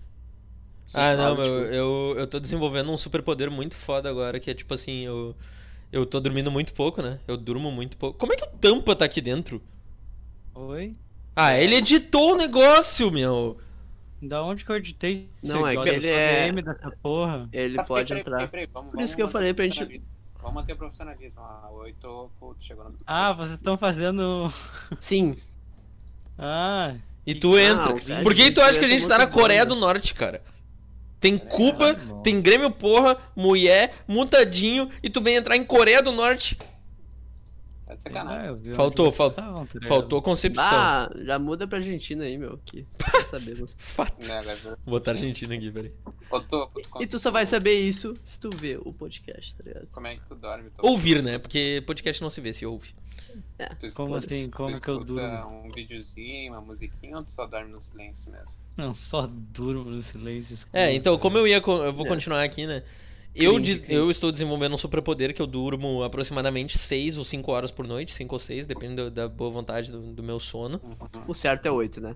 [0.93, 4.71] Ah, não, tipo- eu, eu tô desenvolvendo um superpoder muito foda agora, que é tipo
[4.75, 5.35] assim, eu...
[5.91, 7.19] Eu tô dormindo muito pouco, né?
[7.27, 8.17] Eu durmo muito pouco.
[8.17, 9.61] Como é que o Tampa tá aqui dentro?
[10.55, 10.95] Oi?
[11.35, 13.57] Ah, ele editou o negócio, meu.
[14.21, 15.27] Da onde que eu editei?
[15.43, 17.49] Não, é que Eu ele é- DM dessa porra.
[17.51, 18.35] Ele Tá, pode peraí, entrar.
[18.37, 20.11] peraí, peraí, vamos- Por vamos isso que eu manter falei o pra gente- profissionalismo.
[20.39, 21.41] Vamos manter o profissionalismo.
[21.41, 22.95] Ah, o 8 putz, chegou no.
[23.05, 24.51] Ah, vocês estão fazendo.
[24.99, 25.35] Sim.
[26.37, 28.23] Ah, E tu Ah, entra.
[28.23, 30.41] Por que tu acha que a gente tá na Coreia do Norte, cara?
[31.21, 36.57] Tem Cuba, tem Grêmio Porra, mulher, mutadinho, e tu vem entrar em Coreia do Norte.
[37.91, 38.51] Tá de sacanagem.
[38.51, 39.53] onde Faltou, fal- tá?
[39.85, 40.63] Faltou concepção.
[40.65, 42.57] Ah, já muda pra Argentina aí, meu.
[42.63, 43.57] Que pra saber.
[43.77, 44.31] Fato.
[44.31, 45.91] Agora- Vou botar Argentina aqui, peraí.
[47.01, 49.87] E tu só vai saber isso se tu ver o podcast, tá ligado?
[49.91, 50.69] Como é que tu dorme?
[50.69, 51.37] Tu- Ouvir, né?
[51.37, 52.93] Porque podcast não se vê, se ouve.
[53.79, 54.49] tu escuta- Como assim?
[54.49, 55.63] tu Como que eu escuta durmo?
[55.65, 58.55] um videozinho, uma musiquinha ou tu só dorme no silêncio mesmo?
[58.77, 60.77] Não, só durmo no silêncio escuro.
[60.77, 61.57] É, então, como eu ia.
[61.57, 62.09] Eu vou É.
[62.09, 62.83] continuar aqui, né?
[63.33, 63.85] Eu, Cringe, cringe.
[63.87, 68.11] eu estou desenvolvendo um superpoder que eu durmo aproximadamente 6 ou 5 horas por noite,
[68.13, 70.81] 5 ou 6, depende da boa vontade do, do meu sono.
[71.27, 72.15] O certo é 8, né?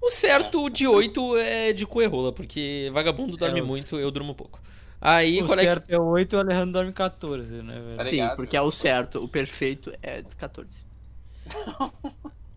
[0.00, 4.60] O certo de 8 é de coerrola, porque vagabundo dorme É, muito, eu durmo pouco.
[5.00, 5.68] Aí, O qual é que...
[5.68, 8.02] certo é 8 e o Alejandro dorme 14, né, velho?
[8.02, 9.22] Sim, porque é o certo.
[9.22, 10.86] O perfeito é 14.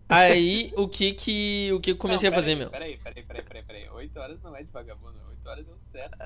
[0.08, 2.70] Aí, o que que, o que eu comecei Não, a fazer, peraí, meu?
[2.70, 3.88] Peraí, peraí, peraí, peraí, peraí.
[3.90, 6.16] 8 horas não é de vagabundo, 8 horas é o certo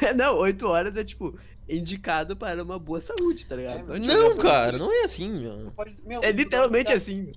[0.00, 0.14] pra.
[0.14, 3.94] Não, 8 horas é, tipo, indicado para uma boa saúde, tá ligado?
[3.94, 5.70] É, tipo, Não, é- cara, não é assim, meu.
[5.72, 7.32] Pode- meu, É literalmente dorme- assim.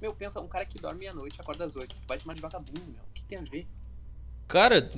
[0.00, 0.14] meu.
[0.14, 1.88] Pensa, um cara que dorme meia-noite acorda às 8.
[1.94, 3.02] Tu vai chamar de vagabundo, meu.
[3.10, 3.66] O que tem a ver?
[4.48, 4.90] Cara,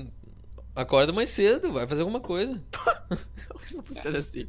[0.75, 2.53] acorda mais cedo, vai fazer alguma coisa.
[3.75, 4.49] Não funciona assim.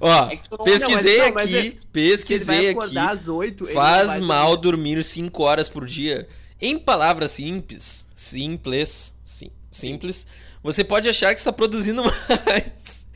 [0.00, 2.98] Ó, É não- pesquisei não, mas- não, aqui, é- ele vai pesquisei aqui.
[2.98, 4.94] às 8, ele Faz não mal dormir.
[4.94, 6.28] dormir 5 horas por dia.
[6.60, 10.26] Em palavras simples, simples, sim, simples,
[10.62, 12.02] você pode achar que está produzindo
[12.46, 13.06] mais.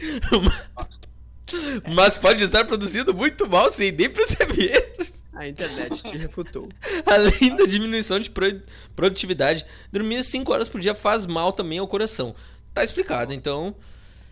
[1.95, 5.13] Mas pode estar produzindo muito mal sem nem perceber.
[5.35, 6.69] A internet te refutou.
[7.07, 8.61] Além da diminuição de pro-
[8.95, 12.35] produtividade, dormir 5 horas por dia faz mal também ao coração.
[12.73, 13.75] Tá explicado, então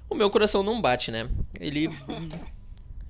[0.08, 1.28] o meu coração não bate, né?
[1.58, 1.88] Ele.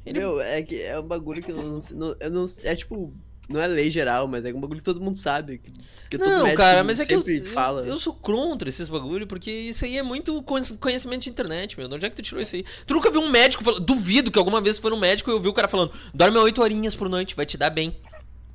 [0.04, 3.12] Ele- Meu, é que é um bagulho que eu não, não, eu não é tipo,
[3.50, 5.58] não é lei geral, mas é um bagulho que todo mundo sabe.
[5.58, 5.70] Que,
[6.10, 9.50] que todo Não, cara, mas é que eu, eu, eu sou contra esses bagulho, porque
[9.50, 11.88] isso aí é muito conhec- conhecimento de internet, meu.
[11.88, 12.64] De onde é que tu tirou isso aí?
[12.86, 13.80] Tu nunca viu um médico falando.
[13.84, 16.62] Duvido que alguma vez foi no médico e eu vi o cara falando: dorme 8
[16.62, 17.96] horinhas por noite, vai te dar bem.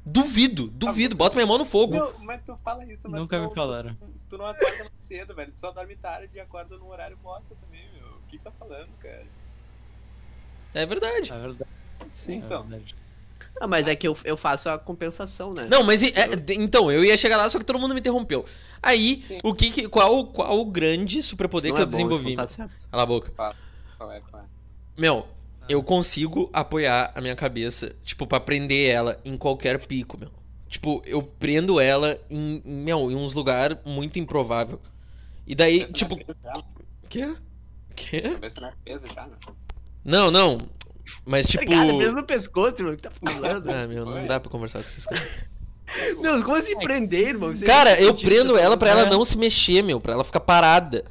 [0.05, 1.15] Duvido, duvido.
[1.15, 1.93] Bota minha mão no fogo.
[1.95, 3.95] Meu, mas tu fala isso, mas Nunca tu, me não- falaram.
[3.95, 5.51] Tu, tu não acorda cedo, velho.
[5.51, 8.08] Tu só dorme tarde e acorda num horário bosta também, meu.
[8.08, 9.25] O que tu tá falando, cara?
[10.73, 11.31] É verdade.
[11.34, 11.69] É verdade.
[12.13, 12.34] Sim.
[12.34, 12.63] É Então.
[12.63, 12.95] verdade.
[13.59, 15.65] Ah, mas é que eu, eu faço a compensação, né?
[15.69, 18.45] Não, mas é, então, eu ia chegar lá, só que todo mundo me interrompeu.
[18.83, 19.37] Aí, Sim.
[19.43, 22.35] o que, que qual, qual o grande superpoder que é eu bom, desenvolvi?
[22.35, 22.45] tá.
[22.91, 23.31] Cala a boca.
[23.97, 24.45] Qual é, qual é?
[24.97, 25.25] Meu,
[25.67, 30.31] eu consigo apoiar a minha cabeça, tipo, pra prender ela em qualquer pico, meu.
[30.67, 34.81] Tipo, eu prendo ela em, em, meu, em uns lugares muito improvável.
[35.47, 36.63] E daí, Cabeça tipo, na mesa já,
[37.09, 37.35] quê?
[37.95, 38.21] Quê?
[38.21, 39.37] Cabeça na mesa já, meu.
[40.03, 40.57] Não, não.
[41.25, 43.69] Mas tipo, Cara, mesmo no pescoço, irmão, que tá falando.
[43.69, 45.27] ah, meu, não dá pra conversar com esses caras.
[46.19, 47.51] Não, como assim prender, irmão?
[47.51, 49.09] É Cara, eu prendo tá ela pra ela É.
[49.09, 51.05] não se mexer, meu, pra ela ficar parada.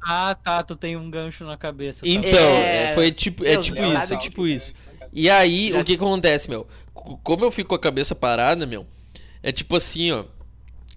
[0.00, 2.02] Ah, tá, tu tem um gancho na cabeça.
[2.02, 2.08] tá?
[2.08, 2.84] Então, É.
[2.84, 4.72] é, foi tipo, é Meu, tipo Deus, isso, é tipo isso.
[5.12, 6.64] E aí, o que que acontece, meu?
[6.94, 8.86] Como eu fico com a cabeça parada, meu,
[9.42, 10.24] é tipo assim, ó.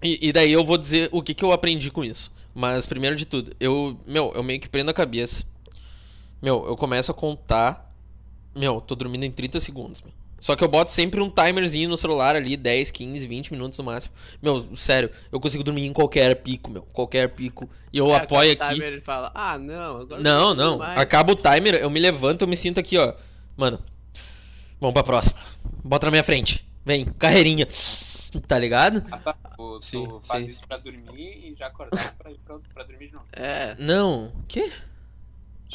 [0.00, 2.32] E, e daí eu vou dizer o que que eu aprendi com isso.
[2.54, 5.44] Mas primeiro de tudo, eu, meu, eu meio que prendo a cabeça.
[6.40, 7.83] Meu, eu começo a contar.
[8.54, 10.12] Meu, tô dormindo em 30 segundos, meu.
[10.40, 13.84] Só que eu boto sempre um timerzinho no celular ali, 10, 15, 20 minutos no
[13.84, 14.14] máximo.
[14.42, 16.82] Meu, sério, eu consigo dormir em qualquer pico, meu.
[16.92, 17.68] Qualquer pico.
[17.90, 18.82] E eu É, apoio aqui.
[18.82, 20.78] Ele fala, ah, não, Não, não.
[20.78, 20.98] mais.
[20.98, 23.14] Acaba o timer, eu me levanto, eu me sinto aqui, ó.
[23.56, 23.78] Mano,
[24.78, 25.38] vamos pra próxima.
[25.82, 26.68] Bota na minha frente.
[26.84, 27.66] Vem, carreirinha.
[28.46, 29.02] Tá ligado?
[29.10, 29.32] Ah, tá.
[29.56, 30.50] Tu, tu Sim, faz sim.
[30.50, 31.06] isso pra dormir
[31.52, 33.24] e já acordar pra, ir pra, pra dormir de novo.
[33.32, 34.32] É, Não.
[34.48, 34.70] Quê?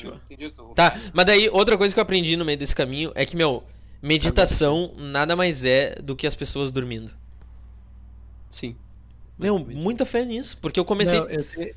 [0.07, 0.73] Eu entendi tu.
[0.75, 3.63] Tá, mas daí outra coisa que eu aprendi no meio desse caminho é que, meu,
[4.01, 7.13] meditação nada mais é do que as pessoas dormindo.
[8.49, 8.75] sim.
[9.37, 10.57] Meu, muita fé nisso.
[10.61, 11.17] Porque eu comecei.
[11.17, 11.75] Não, eu, tenho,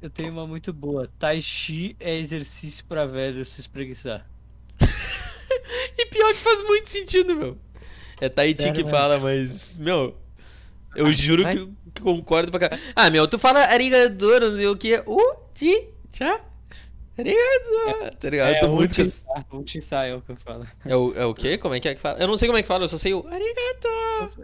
[0.00, 1.10] eu tenho uma muito boa.
[1.18, 4.24] Tai Chi é exercício pra velho se espreguiçar.
[5.98, 7.58] E pior que faz muito sentido, meu.
[8.20, 10.16] É Tahiti Sério que fala, mas, meu.
[10.94, 12.82] Eu juro que que concordo pra caralho.
[12.94, 14.96] Ah, meu, tu fala arigato, não sei o que.
[15.06, 16.40] Uh, ti, tchá.
[17.20, 18.16] Arigato.
[18.18, 18.54] Tá ligado?
[18.54, 18.96] eu tô o muito.
[19.52, 20.66] Uchinsai é o que eu falo.
[20.84, 21.56] É o, é o quê?
[21.58, 22.18] Como é que é que fala?
[22.18, 24.40] Eu não sei como é que fala, eu só sei o arigato.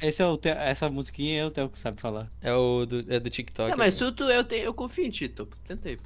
[0.00, 2.26] Esse é o Theo- essa musiquinha é o Theo que sabe falar.
[2.40, 3.72] É o do, é do TikTok.
[3.72, 5.46] É, mas tu, tu eu, tenho, eu confio em ti, tu.
[5.64, 5.98] Tentei.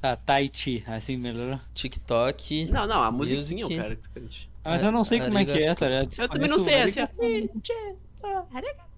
[0.00, 1.58] Tá, Tai Chi, assim melhorou.
[1.74, 2.66] TikTok.
[2.70, 3.80] Não, não, a musiquinha, Music.
[3.82, 3.96] cara.
[3.96, 4.48] diferente.
[4.64, 6.08] Mas eu não sei como é que é, tá ligado?
[6.18, 7.08] Eu também não sei, assim, ó.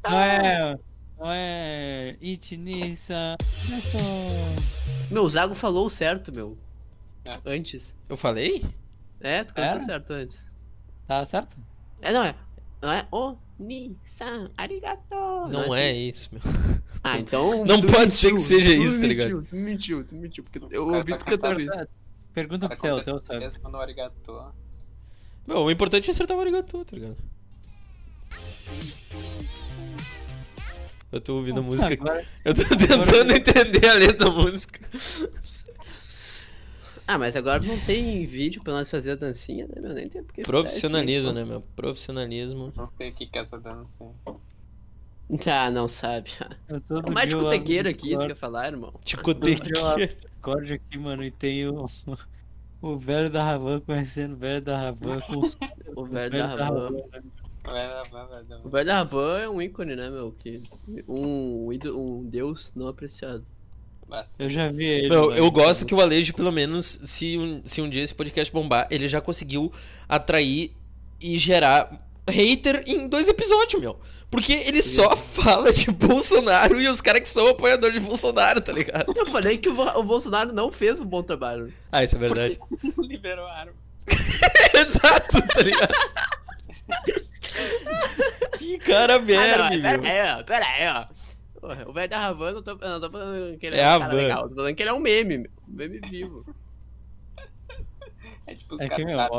[0.05, 0.79] Não é.
[1.18, 2.16] Não é.
[2.20, 3.37] Itinissa.
[5.11, 6.57] Meu, o Zago falou certo, meu.
[7.24, 7.40] É.
[7.44, 7.94] Antes.
[8.09, 8.64] Eu falei?
[9.20, 9.81] É, tu cantou É?
[9.81, 10.46] certo antes.
[11.07, 11.57] Tá certo?
[12.00, 12.35] É, não é.
[12.81, 15.02] Não é o Ni-san, arigato.
[15.11, 15.74] Não assim.
[15.74, 16.42] é isso, meu.
[17.02, 17.64] Ah, então.
[17.66, 19.46] Não tu pode ser que seja tu isso, tá mentiu, ligado?
[19.48, 21.61] Tu mentiu, tu mentiu, porque eu cara ouvi tá tu cantando.
[21.61, 21.88] isso.
[22.33, 23.50] Pergunta pro Theo, Theo sabe.
[23.68, 24.52] No arigato.
[25.44, 27.16] Meu, o importante é acertar o arigato, tá ligado?
[31.11, 31.92] Eu tô ouvindo a música.
[31.94, 34.81] Agora, Eu tô tentando entender a letra da música.
[37.07, 39.94] Ah, mas agora não tem vídeo pra nós fazer a dancinha, né, meu?
[39.94, 41.62] Nem tem porque Profissionalismo, né, meu?
[41.75, 42.71] Profissionalismo.
[42.77, 44.05] Não sei o que que é essa dança.
[45.51, 46.31] Ah, não sabe.
[47.07, 48.92] O mais ticotequeiro aqui, tu o quer falar, irmão?
[49.05, 49.57] Ticoteio.
[49.57, 51.87] Discord aqui, mano, e tem o,
[52.83, 55.57] o velho da Ravan conhecendo o velho da Ravan com os-
[55.97, 56.90] O velho da Ravan.
[56.90, 57.23] né?
[57.70, 58.59] Vai vai.
[58.64, 60.33] O velho da Ravan é um ícone, né, meu?
[60.33, 60.62] Que
[61.07, 63.44] um, um deus não apreciado.
[64.38, 65.09] Eu já vi ele.
[65.11, 65.37] Meu, mano.
[65.37, 68.88] eu gosto que o Alejo, pelo menos, se um, se um dia esse podcast bombar,
[68.90, 69.70] ele já conseguiu
[70.09, 70.72] atrair
[71.20, 73.98] e gerar hater em dois episódios, meu.
[74.31, 78.72] Porque ele só fala de Bolsonaro e os caras que são apoiadores de Bolsonaro, tá
[78.72, 79.12] ligado?
[79.14, 81.72] Eu falei que o Bolsonaro não fez um bom trabalho.
[81.90, 82.59] Ah, isso é verdade.
[82.98, 83.72] Liberou a arma.
[84.74, 85.94] Exato, tá ligado?
[88.59, 90.11] que cara Ah, não, verme, é, pera meu.
[90.11, 91.61] aí, ó, pera aí, ó.
[91.61, 93.97] Porra, O velho da Havan, eu não tô, não tô falando que ele É é,
[93.97, 94.49] um cara legal.
[94.49, 95.51] Tô falando que ele é um meme, meu.
[95.68, 96.44] Um meme vivo.
[98.47, 99.31] É tipo os É caras.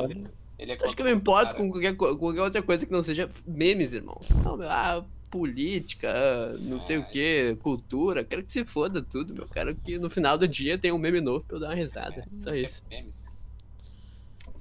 [0.58, 3.02] Ele é Acho que eu me importo com qualquer, co- qualquer outra coisa que não
[3.02, 4.20] seja memes, irmão.
[4.44, 6.14] Não, meu, ah, política,
[6.60, 8.26] não sei o que, cultura.
[8.26, 9.48] Quero que se foda tudo, meu.
[9.48, 12.28] Quero que no final do dia tenha um meme novo pra eu dar uma risada.
[12.40, 12.84] Só isso.
[12.90, 13.26] Memes.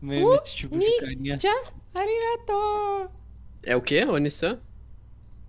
[0.00, 1.36] Mesmo esse tipo de carinha.
[1.92, 3.10] Arigato.
[3.62, 4.58] É o quê, Onissan?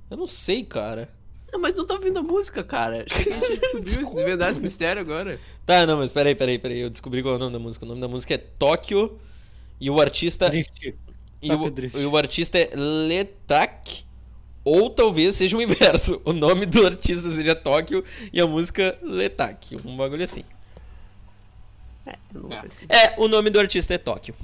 [0.10, 1.10] Eu não sei, cara.
[1.52, 3.06] Não, mas não tô ouvindo a música, cara.
[3.82, 5.40] Descobriu verdade esse mistério agora.
[5.66, 6.80] Tá, não, mas peraí, peraí, peraí.
[6.80, 7.86] Eu descobri qual é o nome da música.
[7.86, 9.20] O nome da música é Tóquio
[9.80, 10.50] e o artista.
[10.50, 10.96] Drift.
[11.42, 11.98] E o, Drift.
[11.98, 14.06] e o artista é Letak.
[14.64, 16.22] Ou talvez seja o inverso.
[16.26, 19.78] O nome do artista seja Tóquio e a música Letak.
[19.86, 20.44] Um bagulho assim.
[22.06, 22.16] É,
[22.90, 23.06] É.
[23.06, 24.36] É, o nome do artista é Tóquio.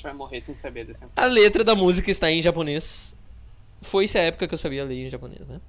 [0.00, 3.14] A gente vai morrer sem saber dessa A letra da música está em japonês.
[3.82, 5.60] Foi-se a época que eu sabia ler em japonês, né?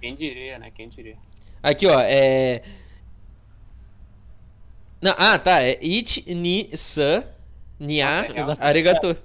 [0.00, 0.70] Quem diria, né?
[0.70, 1.16] Quem diria?
[1.60, 2.62] Aqui, ó, é.
[5.02, 5.60] Não, ah, tá.
[5.62, 7.24] É Ichi ni sa
[7.80, 9.16] nia é arigato.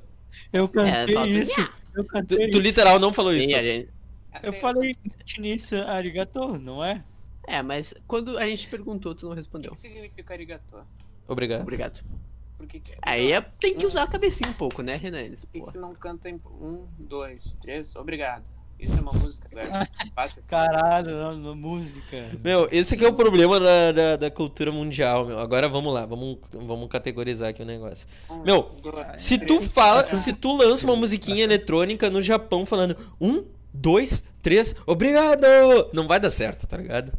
[0.51, 1.62] Eu cantei falta- isso.
[1.95, 2.60] Eu Tu, cantei tu isso.
[2.60, 3.45] literal não falou isso.
[3.45, 3.63] Sim, tá?
[3.63, 3.89] gente...
[4.43, 7.04] Eu falei Tinissa arigato, não é?
[7.47, 9.71] É, mas quando a gente perguntou, tu não O respondeu.
[9.71, 10.75] que significa arigato?
[11.28, 11.62] Obrigado.
[11.62, 12.04] Obrigado.
[12.58, 12.96] Por que que...
[13.02, 15.22] Aí é- tem que usar a cabecinha um pouco, né, Renan?
[15.22, 17.96] Eles, Por que, que não canta em um, dois, três?
[17.96, 18.44] Obrigado.
[18.78, 19.48] Isso é uma música,
[20.18, 20.41] assim.
[20.50, 22.18] Caralho, não, não, música.
[22.44, 25.39] Meu, esse aqui é o problema da, da, da cultura mundial, meu.
[25.39, 28.08] Agora vamos lá, vamos, vamos categorizar aqui o negócio.
[28.30, 32.98] Um, Meu, dois, Se tu fala, se tu lança uma musiquinha eletrônica no Japão falando
[33.20, 35.46] um, dois, três, obrigado!
[35.94, 37.18] Não vai dar certo, tá ligado?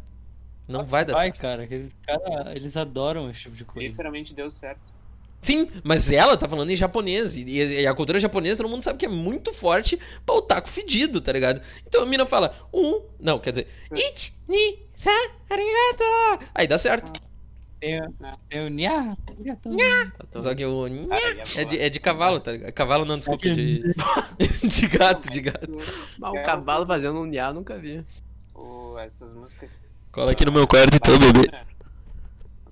[0.67, 1.39] Não vai dar Vai, certo.
[1.39, 3.87] cara, aqueles cara, eles adoram esse tipo de coisa.
[3.87, 4.93] Literalmente deu certo.
[5.39, 7.37] Sim, mas ela tá falando em japonês.
[7.37, 7.43] E,
[7.81, 11.21] e a cultura japonesa todo mundo sabe que é muito forte pra o taco fedido,
[11.21, 11.61] tá ligado?
[11.85, 13.01] Então a mina fala um.
[13.19, 13.67] Não, quer dizer.
[13.93, 15.11] Ichi, ni, sa,
[15.49, 16.45] arigato!
[16.55, 17.13] Aí dá certo.
[17.79, 18.13] Tem, o-
[18.65, 19.69] o Nya, arigato.
[20.35, 20.87] Só que o.
[20.87, 22.73] nha Aí É de, é de cavalo, tá ligado?
[22.73, 23.83] Cavalo não, desculpa, de,
[24.67, 25.67] de gato, de gato.
[26.17, 28.03] Mas um cavalo fazendo um eu nunca vi.
[28.55, 29.79] O, essas músicas.
[30.11, 31.47] Cola aqui no meu quarto então, bebê.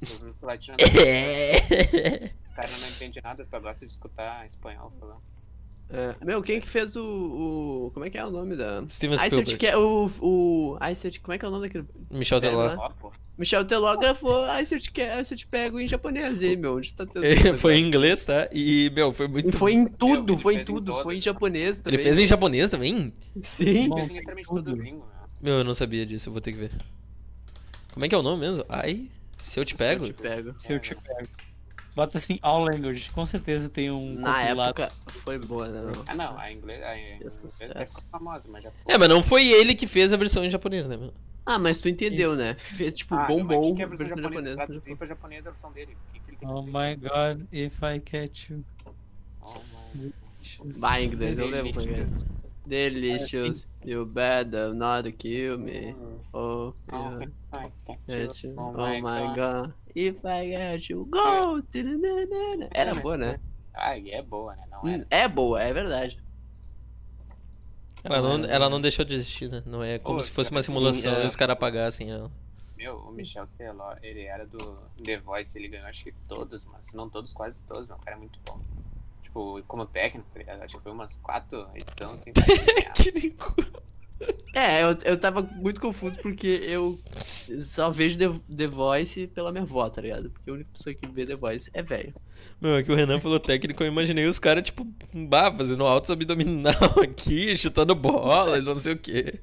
[0.02, 0.82] Essas músicas latinas.
[2.56, 2.60] É.
[2.60, 5.22] O cara não entende nada, só gosta de escutar espanhol falando.
[5.88, 7.92] É, meu, quem que fez o, o.
[7.94, 8.84] Como é que é o nome da.
[8.90, 9.58] Steven Iced, Spielberg.
[9.58, 10.10] que é o.
[10.20, 11.86] o Iced, como é que é o nome daquele.
[12.10, 12.92] Michel É, Teló.
[13.38, 16.78] Michel Teló gravou Iced, que Iced pego em japonês aí, meu.
[16.78, 17.24] Onde tá tendo.
[17.24, 18.50] É, foi em inglês, tá?
[18.52, 19.50] E, meu, foi muito.
[19.50, 20.86] E foi em tudo, ele foi em em tudo.
[20.88, 21.04] todas.
[21.04, 22.00] Foi em japonês também.
[22.00, 23.14] Ele fez em japonês também?
[23.44, 23.88] Sim.
[23.90, 24.64] Bom, Fez em literalmente tudo.
[24.64, 25.10] todas as línguas?
[25.40, 26.72] Meu, eu não sabia disso, eu vou ter que ver.
[27.94, 28.66] Como é que é o nome mesmo?
[28.68, 30.04] Ai, se eu te pego?
[30.06, 30.56] Eu te pego.
[30.58, 31.28] Se eu te pego.
[31.96, 34.82] Bota assim, all language, com certeza tem um Na compilado.
[34.82, 35.82] época foi boa, né?
[35.82, 36.04] meu?
[36.08, 39.74] Ah, não, a inglês, a inglês é famosa, mas já É, mas não foi ele
[39.74, 41.14] que fez a versão em japonês, né, meu?
[41.46, 42.56] Ah, mas tu entendeu, né?
[42.56, 44.56] Fez tipo Ah, bombom, mas que que é a versão versão japonesa?
[44.56, 44.96] japonesa.
[44.96, 45.98] Pra japonês a versão dele.
[46.38, 48.66] Que Oh my god, if I catch you.
[49.42, 49.54] Oh
[49.94, 50.12] my
[50.78, 52.04] Vai em inglês, eu lembro como é é.
[52.04, 52.26] Delicious.
[52.66, 55.96] Delicious, you better not kill me.
[56.34, 57.28] Oh, Oh yeah.
[57.52, 57.72] God.
[58.58, 59.74] Oh my my God.
[59.96, 61.62] If I get you, go!
[61.72, 62.70] Tananana.
[62.72, 63.40] Era boa, né?
[63.74, 64.68] Ah, é boa, né?
[64.70, 65.08] Não era.
[65.10, 66.20] É boa, é verdade.
[68.04, 69.64] Ela não, ela não deixou de existir, né?
[69.66, 71.24] Não é como Pô, se fosse uma sim, simulação é.
[71.24, 72.30] e os caras apagassem ela.
[72.78, 76.88] Meu, o Michel Teló, ele era do The Voice, ele ganhou acho que todos, mas
[76.88, 77.96] se não todos, quase todos, né?
[77.96, 78.60] O cara é muito bom.
[79.22, 80.62] Tipo, como técnico, tá ligado?
[80.62, 82.32] Acho que foi umas quatro edições, assim.
[82.36, 83.34] ganhar.
[84.54, 86.98] É, eu, eu tava muito confuso porque eu
[87.60, 90.30] só vejo The, The Voice pela minha avó, tá ligado?
[90.30, 92.14] Porque a única pessoa que vê The Voice é velho.
[92.62, 96.10] Meu, é que o Renan falou técnico, eu imaginei os caras, tipo, bah, fazendo altos
[96.10, 96.74] abdominal
[97.04, 99.40] aqui, chutando bola e não sei o quê.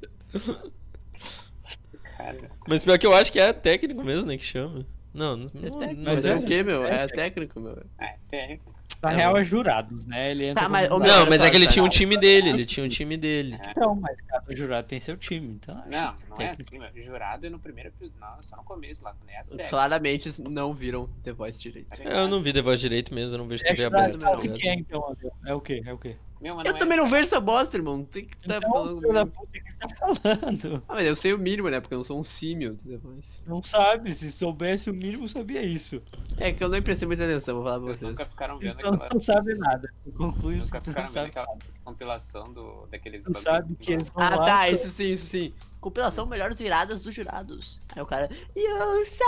[2.17, 4.87] Cara, Mas pior que eu acho que é técnico mesmo, né, que chama.
[5.13, 6.85] Não, não, É não, técnico, não mas é o quê, meu?
[6.87, 7.79] É técnico, meu.
[8.01, 8.75] é, técnico.
[9.03, 10.31] Na É, real é jurados, né?
[10.31, 12.87] Ele entra Tá, mas- Não, mas é que ele tinha um time dele, ele tinha
[12.87, 13.59] um time dele.
[13.71, 16.89] Então, mas cada jurado tem seu time, então acho Não, não é assim, meu.
[16.95, 18.15] Jurado é no primeiro episódio.
[18.21, 19.69] Não, só no começo lá, quando é.
[19.69, 22.01] Claramente não viram The Voice direito.
[22.01, 24.37] É, Eu não vi The Voice direito mesmo, eu não vejo É TV aberta, tá
[24.37, 25.11] o que que é então?
[25.11, 25.31] André?
[25.47, 25.83] É o quê?
[25.85, 26.17] É o quê?
[26.43, 27.99] Meu, mas Eu não é- também não vejo essa bosta, irmão.
[27.99, 30.83] Não tem que tá Então, falando filho da puta, o que você tá falando?
[30.89, 31.81] Ah, mas eu sei o mínimo, né?
[31.81, 32.77] Porque eu não sou um símio.
[33.01, 33.43] Voice.
[33.47, 36.03] Não sabe, se soubesse o mínimo, sabia isso.
[36.37, 38.95] É que eu nem prestei muita atenção, vou falar pra Vocês nunca ficaram vendo Então
[38.95, 39.09] aquela.
[39.15, 39.89] não sabe nada.
[40.17, 43.25] Conclui os Nunca que não ficaram vendo aquela compilação do, daqueles.
[43.25, 44.45] Tu sabe que eles vão Ah, lá...
[44.45, 45.55] tá, então- isso sim, isso sim.
[45.81, 47.81] Compilação melhores viradas dos jurados.
[47.95, 48.29] Aí o cara.
[48.57, 49.27] You say...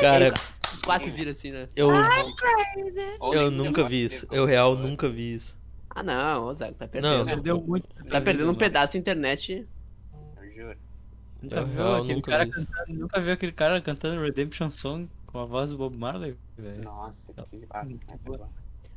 [0.00, 0.32] Cara,
[0.84, 1.66] quatro viram assim, né?
[1.76, 1.90] eu,
[3.32, 4.26] eu nunca vi isso.
[4.30, 5.59] Eu real nunca vi isso.
[5.90, 6.90] Ah, não, ô Zé, tá Não.
[6.90, 7.24] perdendo.
[7.24, 7.88] Perdeu muito.
[8.04, 9.66] Tá perdendo um pedaço da internet.
[10.36, 10.78] Eu juro.
[11.42, 14.70] Nunca Eu viu real aquele nunca cara vi cantando, nunca viu aquele cara cantando Redemption
[14.70, 16.84] Song com a voz do Bob Marley, velho.
[16.84, 17.98] Nossa, que massa.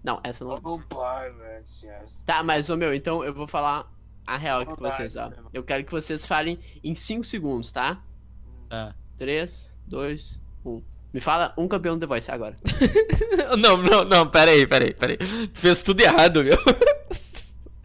[0.04, 0.60] Não, essa não.
[2.26, 3.90] Tá, mas, ô meu, então eu vou falar
[4.28, 5.30] a real aqui pra vocês, ó.
[5.30, 5.38] Né?
[5.54, 8.04] Eu quero que vocês falem em 5 segundos, tá?
[8.70, 8.94] Tá.
[9.18, 10.84] 3, 2, 1.
[11.14, 12.56] Me fala um campeão do The Voice agora.
[13.58, 15.18] Não, não, não, pera aí, pera aí, pera aí.
[15.18, 16.58] Tu fez tudo errado, meu.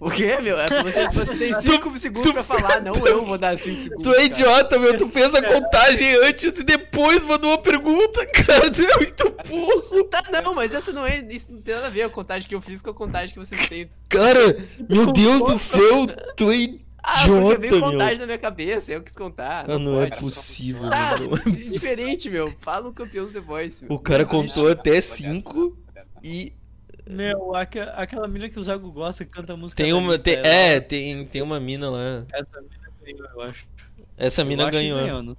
[0.00, 0.56] O quê, meu?
[0.58, 4.04] É pra vocês, vocês têm 5 segundos pra falar, não eu vou dar 5 segundos.
[4.04, 4.24] Tu é cara.
[4.24, 4.96] idiota, meu.
[4.96, 8.70] Tu fez a contagem antes e depois mandou a pergunta, cara.
[8.70, 10.04] Tu é muito burro.
[10.04, 11.18] Tá, não, mas essa não é.
[11.28, 13.40] Isso não tem nada a ver a contagem que eu fiz com a contagem que
[13.40, 13.90] vocês têm.
[14.08, 14.56] Cara,
[14.88, 18.18] meu Deus do céu, tu é Ah, porque idiota, veio contagem meu.
[18.20, 19.64] na minha cabeça, eu quis contar.
[19.70, 20.20] Ah, não é pode.
[20.20, 21.30] possível, Tá, meu.
[21.30, 21.72] Não é possível.
[21.72, 22.46] diferente, meu.
[22.48, 23.84] Fala um campeão do The Voice.
[23.84, 23.94] Meu.
[23.94, 25.76] O cara contou até 5
[26.22, 26.52] e
[27.08, 29.82] Meu, aque- aquela mina que o Zago gosta que canta música.
[29.82, 30.18] tem uma.
[30.18, 32.26] Tem- é, tem, tem uma mina lá.
[32.30, 33.66] Essa mina ganhou, eu acho.
[34.16, 35.22] Essa Eu mina que ganhou.
[35.22, 35.36] não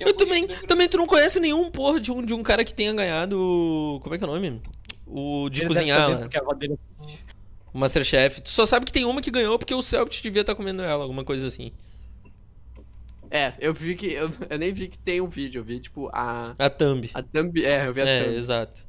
[0.00, 2.92] Eu também, também tu não conhece nenhum porra de um, de um cara que tenha
[2.92, 4.00] ganhado.
[4.02, 4.60] Como é que é o nome?
[5.06, 6.28] O de Ele cozinhar lá.
[7.76, 8.40] O Masterchef.
[8.40, 11.02] Tu só sabe que tem uma que ganhou porque o Celtic devia estar comendo ela,
[11.02, 11.70] alguma coisa assim.
[13.30, 14.06] É, eu vi que.
[14.06, 16.54] Eu, eu nem vi que tem um vídeo, eu vi, tipo, a.
[16.58, 17.10] A Thumb.
[17.12, 17.62] A thumb.
[17.62, 18.34] É, eu vi a É, thumb.
[18.34, 18.88] exato.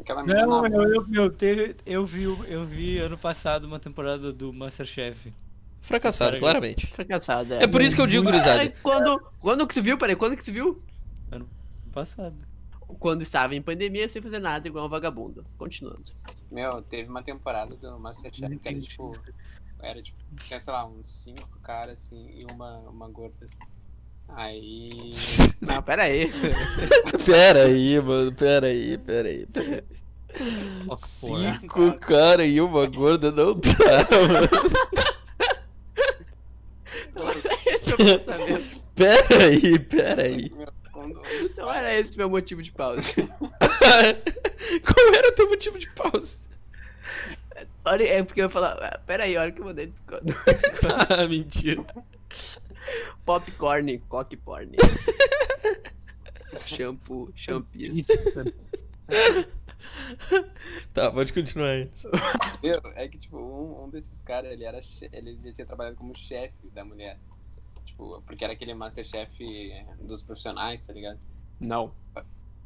[0.00, 4.54] Aquela Não, eu, eu, meu, teve- eu, vi, eu vi ano passado uma temporada do
[4.54, 5.30] Masterchef.
[5.82, 6.86] Fracassado, claramente.
[6.86, 7.64] Fracassado, é.
[7.64, 8.72] É por isso que eu digo, gurizada.
[8.82, 10.82] Quando, quando que tu viu, peraí, quando que tu viu?
[11.30, 11.46] Ano
[11.92, 12.36] passado.
[12.98, 15.44] Quando estava em pandemia, sem fazer nada, igual um vagabundo.
[15.58, 16.04] Continuando.
[16.52, 19.12] Meu, teve uma temporada do Masterchef que era tipo.
[19.80, 23.46] Era tipo, tinha, sei lá, uns cinco caras assim e uma, uma gorda.
[24.28, 25.10] Aí.
[25.62, 26.30] Não, peraí.
[27.24, 28.32] Pera aí, mano.
[28.32, 30.02] Pera aí, pera aí, pera aí.
[30.96, 33.70] Cinco cara e uma gorda não dá,
[34.28, 34.48] mano.
[37.92, 38.82] O pensamento.
[38.94, 40.50] Pera aí, pera aí.
[41.56, 43.12] Não era esse o meu motivo de pausa.
[43.16, 46.38] Qual era o teu motivo de pausa?
[47.84, 48.72] Olha, é porque eu ia falar.
[48.82, 50.24] ah, Peraí, olha que eu mandei Discord.
[51.10, 51.84] Ah, mentira.
[53.24, 54.76] Popcorn, cockporn.
[56.66, 58.06] Shampoo, champis.
[60.94, 61.90] Tá, pode continuar aí.
[62.62, 64.80] Meu, é que, tipo, um, um desses caras, ele era
[65.12, 67.18] ele já tinha trabalhado como chefe da mulher.
[67.92, 69.38] Tipo, porque era aquele Masterchef
[70.00, 71.20] dos profissionais, tá ligado?
[71.60, 71.94] Não.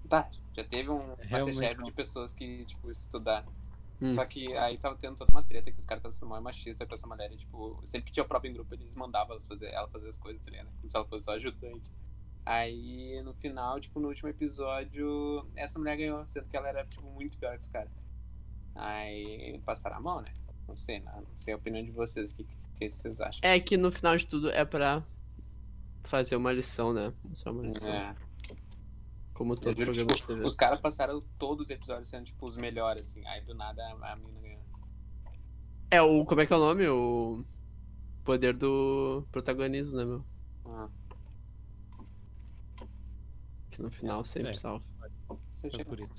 [0.09, 1.85] Tá, já teve um Realmente Masterchef não.
[1.85, 3.53] de pessoas que, tipo, estudaram.
[4.01, 4.12] Hum.
[4.12, 6.87] Só que aí tava tendo toda uma treta que os caras estavam sendo mal machista
[6.87, 7.33] com essa mulher.
[7.33, 10.09] E, tipo, sempre que tinha o próprio em grupo, eles mandavam elas fazer, ela fazer
[10.09, 10.69] as coisas, tá ligado?
[10.77, 11.91] Como se ela fosse só ajudante.
[12.45, 17.03] Aí, no final, tipo, no último episódio, essa mulher ganhou, sendo que ela era, tipo,
[17.03, 17.91] muito pior que os caras.
[18.77, 20.33] Aí, passaram a mão, né?
[20.69, 22.47] Não sei, não, não sei a opinião de vocês, o que,
[22.79, 23.41] que vocês acham?
[23.43, 25.03] É que no final de tudo é pra
[26.07, 27.12] fazer uma lição, né?
[27.25, 27.90] Mostrar uma lição.
[27.92, 28.14] É,
[29.35, 30.45] Como todo juro, programa tipo, de TV.
[30.47, 33.27] os caras passaram todos os episódios sendo, tipo, os melhores, assim.
[33.27, 34.62] Aí, do nada, a, a mina ganhou.
[35.90, 36.25] É o.
[36.25, 36.87] Como é que é o nome?
[36.88, 37.45] O.
[38.25, 40.25] Poder do protagonismo, né, meu?
[40.64, 40.88] Ah,
[43.71, 44.53] Que no final sempre É.
[44.55, 44.85] salva.
[45.53, 46.14] você chega por isso.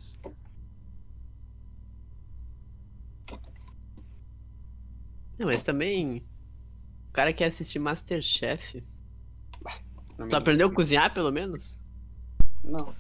[5.38, 6.26] Não, mas também.
[7.10, 8.84] O cara quer assistir Masterchef.
[10.17, 11.80] Não Tu aprendeu a cozinhar, pelo menos?
[12.63, 12.93] Não.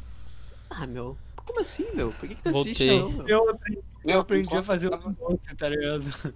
[0.69, 1.17] Ah, meu.
[1.45, 2.11] Como assim, meu?
[2.11, 2.99] Por que, que tu assiste, Voltei.
[2.99, 3.27] não, meu?
[3.27, 6.33] Eu aprendi, eu aprendi a fazer tava- um doce, tá ligado?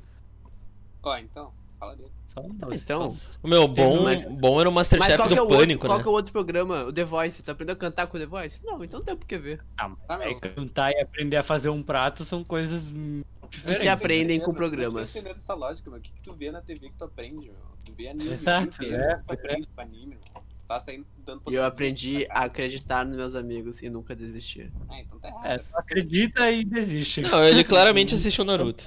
[1.04, 2.12] Ó, então, fala dele.
[2.28, 2.84] Só um doce.
[2.84, 3.12] Então.
[3.14, 5.46] só- O meu, bom, Mas- bom era o Mas Masterchef qual que, é do o
[5.46, 6.04] outro, Pânico, qual né?
[6.04, 6.84] que é o outro programa?
[6.86, 7.44] O The Voice.
[7.44, 8.60] Tu aprendeu a cantar com o The Voice?
[8.64, 9.62] Não, então não tem por que ver.
[9.78, 9.92] Ah,
[10.22, 13.82] É, cantar e aprender a fazer um prato são coisas hum, Que diferentes.
[13.82, 15.14] se aprendem Eu com não tô programas.
[15.16, 16.00] entendendo essa lógica, meu.
[16.00, 17.56] O que, que tu vê na TV que tu aprende, meu?
[17.84, 18.32] Tu vê anime.
[18.32, 20.44] Exato, é, inteiro, Tu aprende com anime, meu.
[20.72, 24.72] Tá saindo dando E eu aprendi a acreditar nos meus amigos e nunca desistir.
[24.90, 25.46] Ah, então tá errado.
[25.46, 27.20] É, tu acredita e desiste.
[27.20, 28.86] Não, ele claramente assistiu Naruto.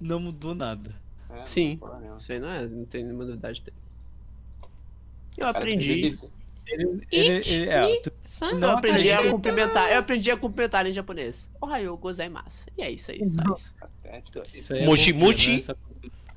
[0.00, 0.92] Não mudou nada.
[1.30, 1.78] É, Sim.
[2.00, 2.16] nenhuma.
[2.16, 3.76] Isso aí não é, não tem nenhuma novidade dele.
[5.36, 6.16] Eu aprendi.
[6.16, 6.28] TV
[6.66, 8.12] Ele, ele, ele, é, tu-
[8.50, 9.92] Eu não aprendi a cumprimentar.
[9.92, 11.48] Eu aprendi a cumprimentar em japonês.
[11.62, 12.66] Ohayou gozaimasu.
[12.76, 13.20] E é isso aí,
[14.02, 15.64] é Mochi mochi.
[15.68, 15.74] né?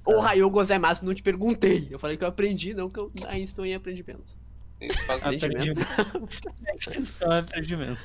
[0.05, 1.88] Ohayou gozaimasu, não te perguntei.
[1.89, 4.36] Eu falei que eu aprendi, não que eu ainda estou em aprendimento.
[5.09, 5.80] Aprendimento.
[5.82, 7.05] Aprendimento.
[7.07, 7.99] Só aprendimento.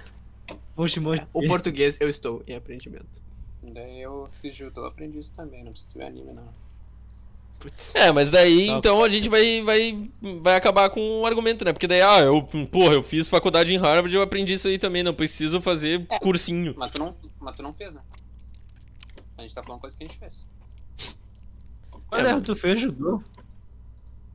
[0.77, 1.23] Mochi, mochi.
[1.33, 3.07] O português, eu estou em aprendimento.
[3.63, 6.49] Daí eu fiz judô, aprendi isso também, não precisa ver anime não.
[7.61, 7.95] Putz.
[7.95, 8.73] É, mas daí Tá.
[8.73, 10.09] então a gente vai, vai,
[10.41, 11.73] vai acabar com um argumento, né?
[11.73, 15.03] Porque daí, ah, eu, porra, eu fiz faculdade em Harvard, eu aprendi isso aí também,
[15.05, 16.19] não preciso fazer É.
[16.19, 16.75] cursinho.
[16.77, 18.01] Mas tu não, mas tu não fez, né?
[19.39, 20.45] A gente tá falando coisa que a gente fez.
[22.09, 23.23] Quando é, tu fez judô?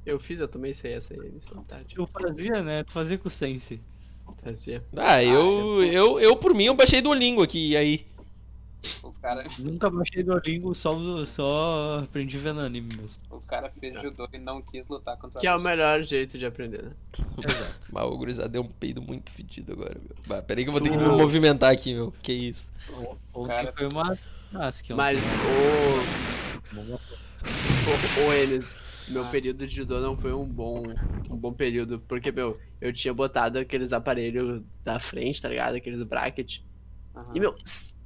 [0.08, 1.93] Eu fiz, eu também sei essa aí, vontade.
[1.93, 2.82] Tu fazia, né?
[2.82, 3.82] Tu fazia com o Sense.
[4.41, 4.82] Fazia.
[4.95, 8.05] Ah, eu, eu, eu, por mim, eu baixei Duolingo aqui, e aí?
[9.03, 13.22] O cara, Nunca baixei Duolingo, só, só aprendi vendo anime mesmo.
[13.30, 16.45] o cara fez judô e não quis lutar contra Que é o melhor jeito de
[16.45, 16.91] aprender, né?
[17.45, 17.88] Exato.
[17.91, 20.16] Mas o gurizada deu um peido muito fedido agora, meu.
[20.26, 22.14] Bah, peraí que eu vou ter que me movimentar aqui, meu.
[22.24, 22.72] Que isso?
[23.34, 24.18] Ontem Cara- foi uma...
[24.53, 26.78] Ah, que Mas o.
[26.78, 28.72] O, o Enes,
[29.10, 30.84] meu período de judô não foi um bom,
[31.30, 35.76] um bom período, porque, meu, eu tinha botado aqueles aparelhos da frente, tá ligado?
[35.76, 36.60] Aqueles bracket.
[37.16, 37.32] Aham.
[37.36, 37.55] E, meu,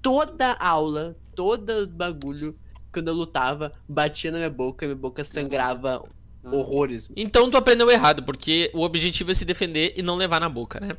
[0.01, 2.57] toda aula, todo bagulho,
[2.91, 6.03] quando eu lutava, batia na minha boca, minha boca sangrava
[6.43, 7.09] horrores.
[7.15, 10.79] Então tu aprendeu errado, porque o objetivo é se defender e não levar na boca,
[10.79, 10.97] né?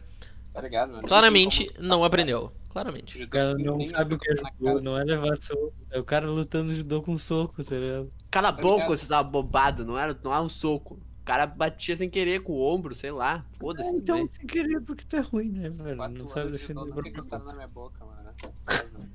[0.53, 1.03] Tá ligado, mano?
[1.07, 2.53] Claramente Não aprendeu.
[2.69, 3.23] Claramente.
[3.23, 5.73] O cara não sabe o que é judô, não é levar soco.
[5.91, 8.11] É o cara lutando judô com soco, tá ligado?
[8.31, 8.89] Cala a Tá boca, ligado?
[8.97, 10.95] vocês bobado, não era, não era um soco.
[10.95, 13.45] O cara batia sem querer com o ombro, sei lá.
[13.59, 13.91] Foda-se.
[13.91, 15.97] tudo então, sem querer, porque tu é ruim, né, velho?
[15.97, 18.31] Quatro Não sabe defender o nunca próprio encostaram na minha boca, mano.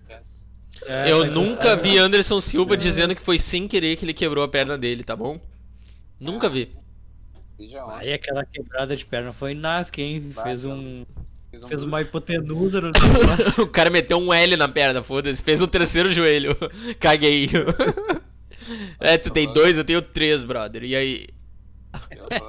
[0.02, 0.42] Esquece.
[0.86, 4.14] É, Eu essa- nunca é, vi Anderson Silva dizendo que foi sem querer que ele
[4.14, 5.40] quebrou a perna dele, tá bom?
[6.20, 6.72] Nunca vi.
[7.58, 7.98] Seja ontem.
[7.98, 10.32] Aí aquela quebrada de perna foi Nasca, hein?
[10.44, 11.04] Fez um.
[11.58, 13.64] Fiz um Fez uma hipotenusa no negócio.
[13.64, 15.42] O cara meteu um L na perna, foda-se.
[15.44, 16.56] Fez o terceiro joelho.
[17.00, 17.50] Caguei.
[19.00, 20.84] É, tu tem dois, eu tenho três, brother.
[20.84, 21.28] E aí?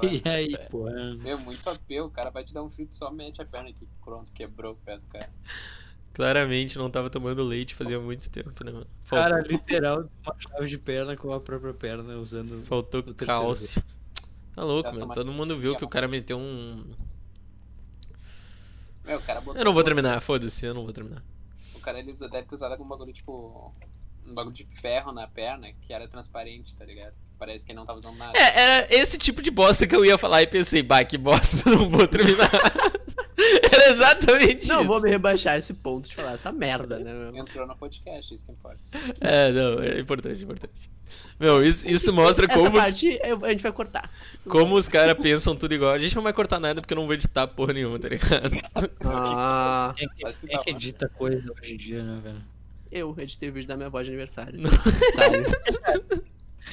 [0.03, 0.87] E aí, pô.
[0.89, 1.13] é.
[1.15, 2.07] Meu, muito apelo.
[2.07, 3.87] O cara vai te dar um chute só mete a perna aqui.
[4.03, 5.29] Pronto, quebrou o pé do cara.
[6.13, 8.87] Claramente não tava tomando leite fazia muito tempo, né, mano?
[9.05, 12.61] Fal- Cara, literal, uma chave de perna com a própria perna usando.
[12.65, 13.81] Faltou cálcio.
[14.53, 16.83] Tá louco, Tá tomando- Todo mundo viu que o cara meteu um.
[19.03, 19.55] Botou.
[19.55, 21.23] Eu não vou terminar, foda-se, eu não vou terminar.
[21.75, 23.73] O cara ele deve ter usado algum bagulho tipo.
[24.25, 27.13] Um bagulho de ferro na perna que era transparente, tá ligado?
[27.39, 28.37] Parece que ele não tava usando nada.
[28.37, 31.67] É, era esse tipo de bosta que eu ia falar e pensei, bah, que bosta,
[31.71, 32.51] não vou terminar.
[33.89, 34.87] Exatamente Não isso.
[34.87, 37.35] vou me rebaixar esse ponto de falar essa merda, né, meu?
[37.35, 38.79] Entrou no podcast, isso que importa.
[39.21, 40.89] É, não, é importante, importante.
[41.39, 44.11] Meu, isso, isso mostra Essa como, os, parte eu- a gente vai cortar.
[44.47, 45.91] como os caras pensam tudo igual.
[45.91, 48.49] A gente não vai cortar nada porque eu não vou editar porra nenhuma, tá ligado?
[49.05, 52.41] Ah, Quem é que, é que edita coisa hoje em dia, né, velho?
[52.91, 54.59] eu editei o vídeo da minha avó de aniversário.
[55.13, 55.45] Otário.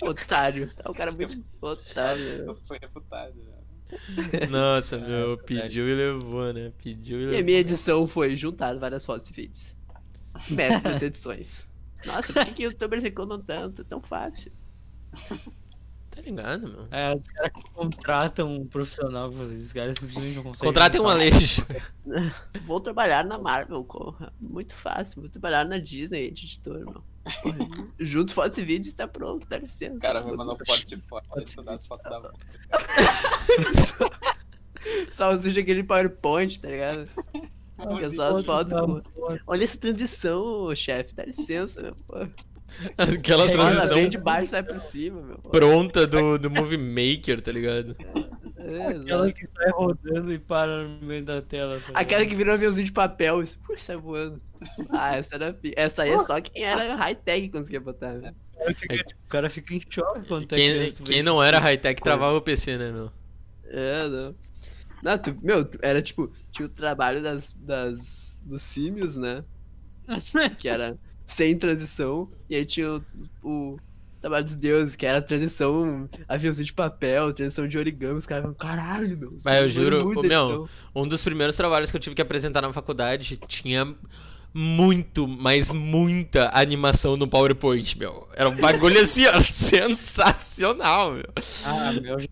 [0.02, 0.70] Otário.
[0.74, 2.58] Tá o cara muito otário.
[2.66, 3.34] Foi reputado.
[3.34, 3.55] né?
[4.50, 5.42] Nossa, meu, verdade.
[5.46, 6.72] pediu e levou, né?
[6.82, 7.44] Pediu e E a levou.
[7.44, 9.76] minha edição foi juntar várias fotos e vídeos.
[10.50, 11.68] Das edições.
[12.04, 13.82] Nossa, por que, que youtubers reclamam tanto?
[13.82, 14.52] É tão fácil.
[16.10, 16.86] Tá ligado, meu?
[16.90, 20.66] É, os caras que contratam um profissional pra fazer isso, os caras simplesmente não conseguem.
[20.68, 21.08] Contratem um.
[21.08, 21.66] Aleixo.
[22.64, 24.32] Vou trabalhar na Marvel, corra.
[24.40, 25.20] Muito fácil.
[25.22, 27.02] Vou trabalhar na Disney editor, meu.
[27.98, 29.96] Junto fotos e vídeos tá pronto, dá licença.
[29.96, 31.28] O cara me mandou foto de foto.
[31.28, 32.30] Pode Ele só dá as fotos da.
[35.10, 37.08] Só usa aquele PowerPoint, tá ligado?
[37.76, 38.72] Fica só as fotos.
[39.14, 39.28] Pô.
[39.28, 41.14] da- Olha essa transição, chefe.
[41.14, 41.94] Dá licença, meu.
[42.06, 42.14] Pô.
[42.98, 45.38] Aquela Ela transição vem de baixo sai por cima, meu.
[45.38, 45.50] Pô.
[45.50, 47.96] pronta do, do Movie Maker, tá ligado?
[47.98, 48.35] É,
[48.66, 51.80] Aquela que sai rodando e para no meio da tela.
[51.80, 54.40] tá Aquela que virou um aviãozinho de papel e ui, sai voando.
[54.90, 58.34] Ah, essa era fi- Essa aí é só quem era high-tech que conseguia botar, né?
[58.54, 61.42] O cara fica, tipo, o cara fica em choque quando tá Quem, quem não isso.
[61.42, 63.12] era high-tech travava o PC, né, meu?
[63.68, 64.34] É, não.
[65.02, 69.44] Não, tu, meu, era tipo, tinha o trabalho das, das, dos símios, né?
[70.58, 72.30] Que era sem transição.
[72.48, 73.04] E aí tinha o,
[73.42, 73.76] o
[74.20, 78.18] trabalho dos deuses, que era transição, aviãozinho de papel, transição de origami.
[78.18, 79.30] Os caras falam, caralho, meu.
[79.44, 82.72] Mas eu juro, meu, edição." Um dos primeiros trabalhos que eu tive que apresentar na
[82.72, 83.94] faculdade tinha
[84.52, 88.26] muito, mas muita animação no PowerPoint, meu.
[88.34, 91.24] Era um bagulho assim, ó, sensacional, meu.
[91.66, 92.30] Ah, meu, a gente-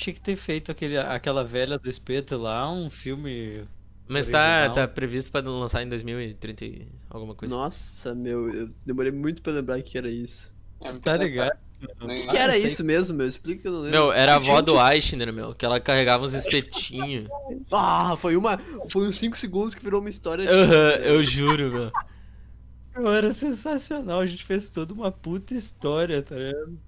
[0.00, 3.64] tinha que ter feito aquele, aquela velha do espeto lá, um filme.
[4.08, 4.72] Mas tá, Original.
[4.72, 7.54] tá previsto pra lançar em 2030 e alguma coisa.
[7.54, 10.52] Nossa, meu, eu demorei muito pra lembrar que era isso.
[10.80, 11.56] É Tá ligado?
[12.00, 13.28] O que era isso mesmo, meu?
[13.28, 13.98] Explica que eu não lembro.
[13.98, 17.28] Meu, era a avó do Eichner, meu, que ela carregava uns espetinhos.
[17.70, 18.58] Ah, foi uma.
[18.90, 20.44] Foi uns 5 segundos que virou uma história.
[20.44, 21.92] de- Aham, eu juro, meu.
[22.96, 26.78] Meu, era sensacional, a gente fez toda uma puta história, tá ligado?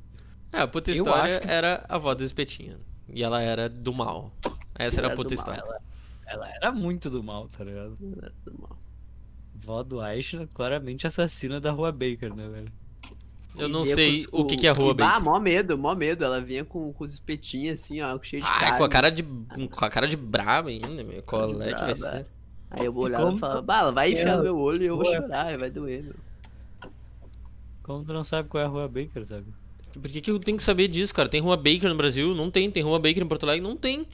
[0.53, 2.79] É, a puta história que- era a avó do espetinho.
[3.09, 4.33] E ela era do mal.
[4.77, 5.63] Essa era a Era puta do história.
[5.65, 5.81] mal,
[6.27, 7.97] Ela era muito do mal, tá ligado?
[8.03, 8.77] ela era do mal.
[9.55, 12.73] Vó do Aisha, claramente assassina da Rua Baker, né, velho?
[13.59, 15.95] Eu E não sei com o que, que é rua e, Ah, mó medo, mó
[15.95, 16.25] medo.
[16.25, 18.79] Ela vinha com, com os espetinhos assim, ó, cheio de Ah, carne.
[18.79, 19.23] com a cara de.
[19.23, 21.23] Com a cara de braba ainda, meu.
[21.23, 22.27] Qual é que vai ser?
[22.71, 24.87] Aí eu olhava como e falava, bah, ela vai enfiar É, no meu olho e
[24.87, 25.17] eu vou ué.
[25.17, 26.15] chorar, vai doer, meu.
[27.83, 29.47] Como tu não sabe qual é a Rua Baker, sabe?
[29.93, 31.29] Por que, que eu tenho que saber disso, cara?
[31.29, 32.33] Tem rua Baker no Brasil?
[32.35, 32.71] Não tem.
[32.71, 33.67] Tem rua Baker em Porto Alegre?
[33.67, 34.07] Não tem.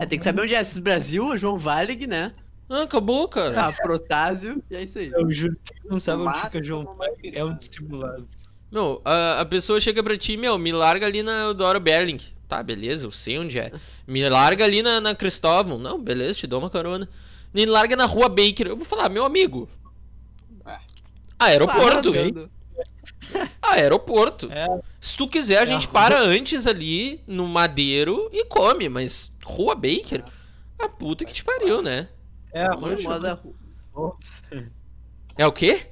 [0.00, 0.60] É, tem que saber onde é.
[0.60, 2.34] Esses Brasil, o João Valig, né?
[2.68, 3.66] Ah, acabou, cara.
[3.66, 5.12] A Protásio, e é isso aí.
[5.14, 8.26] Eu juro que não sabe onde fica João Baker, é um dissimulado.
[8.72, 12.18] Meu, a, a pessoa chega pra ti, meu, me larga ali na Eudoro Berling.
[12.48, 13.70] Tá, beleza, eu sei onde é.
[14.06, 15.78] Me larga ali na, na Cristóvão.
[15.78, 17.06] Não, beleza, te dou uma carona.
[17.52, 18.66] Me larga na rua Baker.
[18.66, 19.68] Eu vou falar, meu amigo.
[20.66, 20.80] Ué.
[21.38, 22.12] Aeroporto.
[22.12, 22.50] Parando.
[23.62, 24.50] Aeroporto.
[24.50, 24.66] É,
[25.00, 29.74] Se tu quiser, a gente a para antes ali no Madeiro e come, mas Rua
[29.74, 30.24] Baker?
[30.78, 32.08] A puta que te pariu, né?
[32.52, 33.48] é a Rua moda- Sherlock
[33.92, 34.42] Holmes.
[35.38, 35.86] É o quê?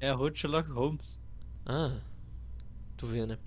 [0.00, 1.18] É a Rua de Sherlock Holmes.
[1.66, 1.92] Ah,
[2.96, 3.38] tu vê, né?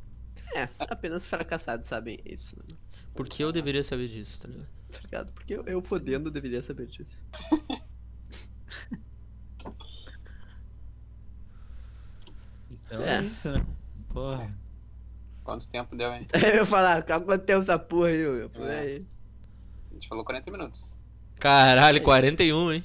[0.56, 2.76] É, apenas fracassados sabem isso, né?
[3.14, 4.68] Por que eu deveria saber disso, tá ligado?
[4.92, 5.32] Tá ligado?
[5.34, 7.24] Porque eu, eu fodendo deveria saber disso.
[12.72, 13.18] Então É.
[13.18, 13.66] é, isso, né?
[14.10, 14.54] Porra.
[15.44, 16.28] Quanto tempo deu, hein?
[16.34, 19.02] Eu ia falar, quanto tempo essa porra aí, eu falei, É.
[19.90, 20.98] A gente falou 40 minutos.
[21.40, 22.84] Caralho, 41, hein?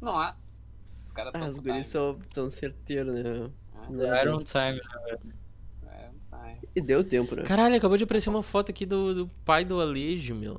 [0.00, 0.62] Nossa.
[1.06, 3.50] Os caras Ah, tão os guris são tão certeiros, né?
[3.88, 3.92] É.
[3.92, 5.18] Né, Iron Time, né?
[5.86, 6.58] É, não sai.
[6.74, 7.42] E deu tempo, né?
[7.42, 10.58] Caralho, acabou de aparecer uma foto aqui do, do pai do Alejo, meu.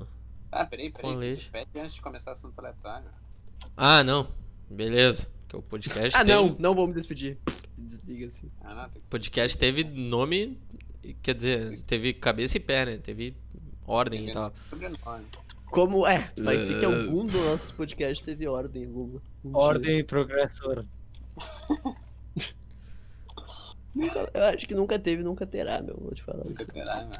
[0.51, 1.15] Ah, peraí, peraí.
[1.15, 3.09] Se despede antes de começar o assunto aleatório.
[3.75, 4.27] Ah, não.
[4.69, 5.31] Beleza.
[5.47, 7.37] Que o podcast Ah, teve, não, não vou me despedir.
[7.77, 8.51] Desliga assim.
[8.61, 10.59] Ah, não, tem que O podcast teve nome,
[11.21, 12.97] quer dizer, teve cabeça e pé, né?
[12.97, 13.35] Teve
[13.85, 14.51] ordem e tal.
[14.69, 14.97] Sobrenome.
[15.65, 16.31] Como é?
[16.37, 18.87] Vai ser que algum dos nossos podcasts teve ordem.
[18.87, 19.21] Um dia.
[19.53, 20.85] Ordem progressora.
[23.97, 25.95] Nunca- eu acho que nunca teve, nunca terá, meu.
[25.99, 26.71] Vou te falar Nunca isso.
[26.71, 27.11] terá, né?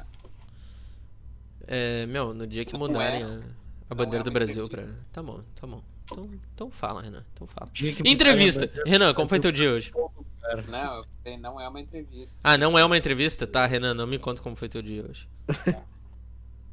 [1.66, 3.40] É, meu, no dia que Não mudarem é- a,
[3.90, 4.80] a bandeira é do Brasil pra.
[4.80, 5.06] entrevista.
[5.12, 5.82] Tá bom, tá bom.
[6.10, 7.24] Então, então fala, Renan.
[7.34, 7.70] Então fala.
[8.04, 8.70] Entrevista.
[8.86, 9.92] Renan, como foi teu dia hoje?
[10.68, 11.04] Não,
[11.40, 12.40] não é uma entrevista.
[12.42, 13.46] Ah, não é uma entrevista?
[13.46, 15.28] Tá, Renan, não me conta como foi teu dia hoje.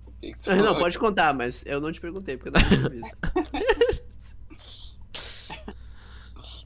[0.08, 2.70] O que que você Não, pode contar, mas eu não te perguntei, porque eu não
[2.70, 3.18] tinha visto.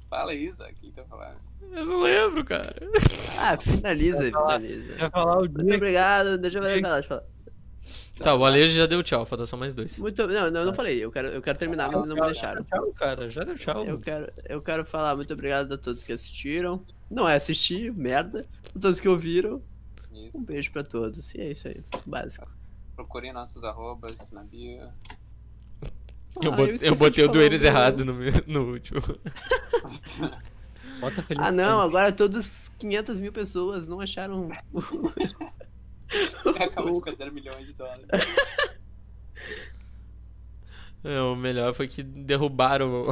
[0.10, 1.38] Fala isso, o que tá falando?
[1.62, 2.76] Eu não lembro, cara.
[3.42, 4.60] Ah, finaliza, falar.
[4.60, 4.96] finaliza.
[4.98, 7.24] Vai falar o Muito dia obrigado, deixa eu falar, deixa eu falar.
[8.20, 9.98] Tá, o Alejo já deu tchau, falta só mais dois.
[9.98, 12.62] Muito, não, não, eu não falei, eu quero, eu quero terminar, mas não me deixaram.
[12.66, 13.30] Tchau, cara.
[13.30, 13.86] Já deu tchau.
[13.86, 16.86] Eu quero, eu quero falar muito obrigado a todos que assistiram.
[17.10, 18.46] Não é assistir, merda.
[18.76, 19.62] A todos que ouviram.
[20.12, 20.46] Um Isso.
[20.46, 21.34] beijo pra todos.
[21.34, 22.46] E é isso aí, básico.
[22.94, 24.82] Procurem nossos arrobas na bio.
[26.44, 29.00] Eu, Ah, bot- esqueci eu de botei o do eles errado no, meu- no último.
[31.00, 34.50] Bota Felipe Ah não, agora todos 500 mil pessoas não acharam.
[36.60, 38.06] Acabou de perder milhões de dólares.
[41.04, 43.08] É, o melhor foi que derrubaram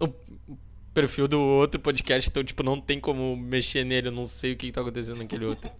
[0.00, 0.58] o, o
[0.92, 4.56] perfil do outro podcast, então, tipo, não tem como mexer nele, eu não sei o
[4.56, 5.70] que, que tá acontecendo naquele outro.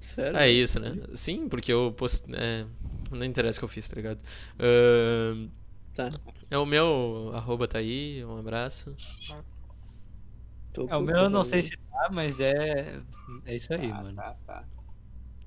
[0.00, 0.36] Sério?
[0.36, 0.96] É isso, né?
[1.14, 2.26] Sim, porque eu post...
[2.34, 2.64] é,
[3.10, 4.18] não interessa o que eu fiz, tá ligado?
[4.58, 5.48] Ahn,
[5.98, 6.12] Tá.
[6.48, 8.94] é o meu arroba tá aí, um abraço.
[10.72, 13.00] Tô É, o meu eu não sei se tá, mas é.
[13.44, 14.14] É isso aí, Tá, mano.
[14.14, 14.64] tá, tá.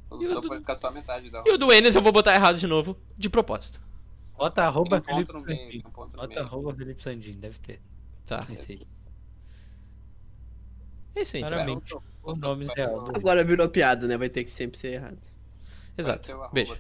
[0.09, 1.95] O E o topo do- vai ficar só a metade da E o do Enes
[1.95, 3.79] eu vou botar errado de novo, de propósito.
[4.37, 5.83] Bota arroba um Felipe meio, Sandin.
[5.87, 6.41] um Bota meio.
[6.41, 7.81] arroba Felipe Sandin, deve ter.
[8.25, 8.45] Tá.
[8.51, 8.79] Esse aí.
[11.15, 11.53] É isso aí, então.
[11.57, 13.05] Claramente, o nome real.
[13.15, 14.17] Agora virou piada, né?
[14.17, 15.17] Vai ter que sempre ser errado.
[15.97, 16.29] Exato.
[16.51, 16.77] Beijo.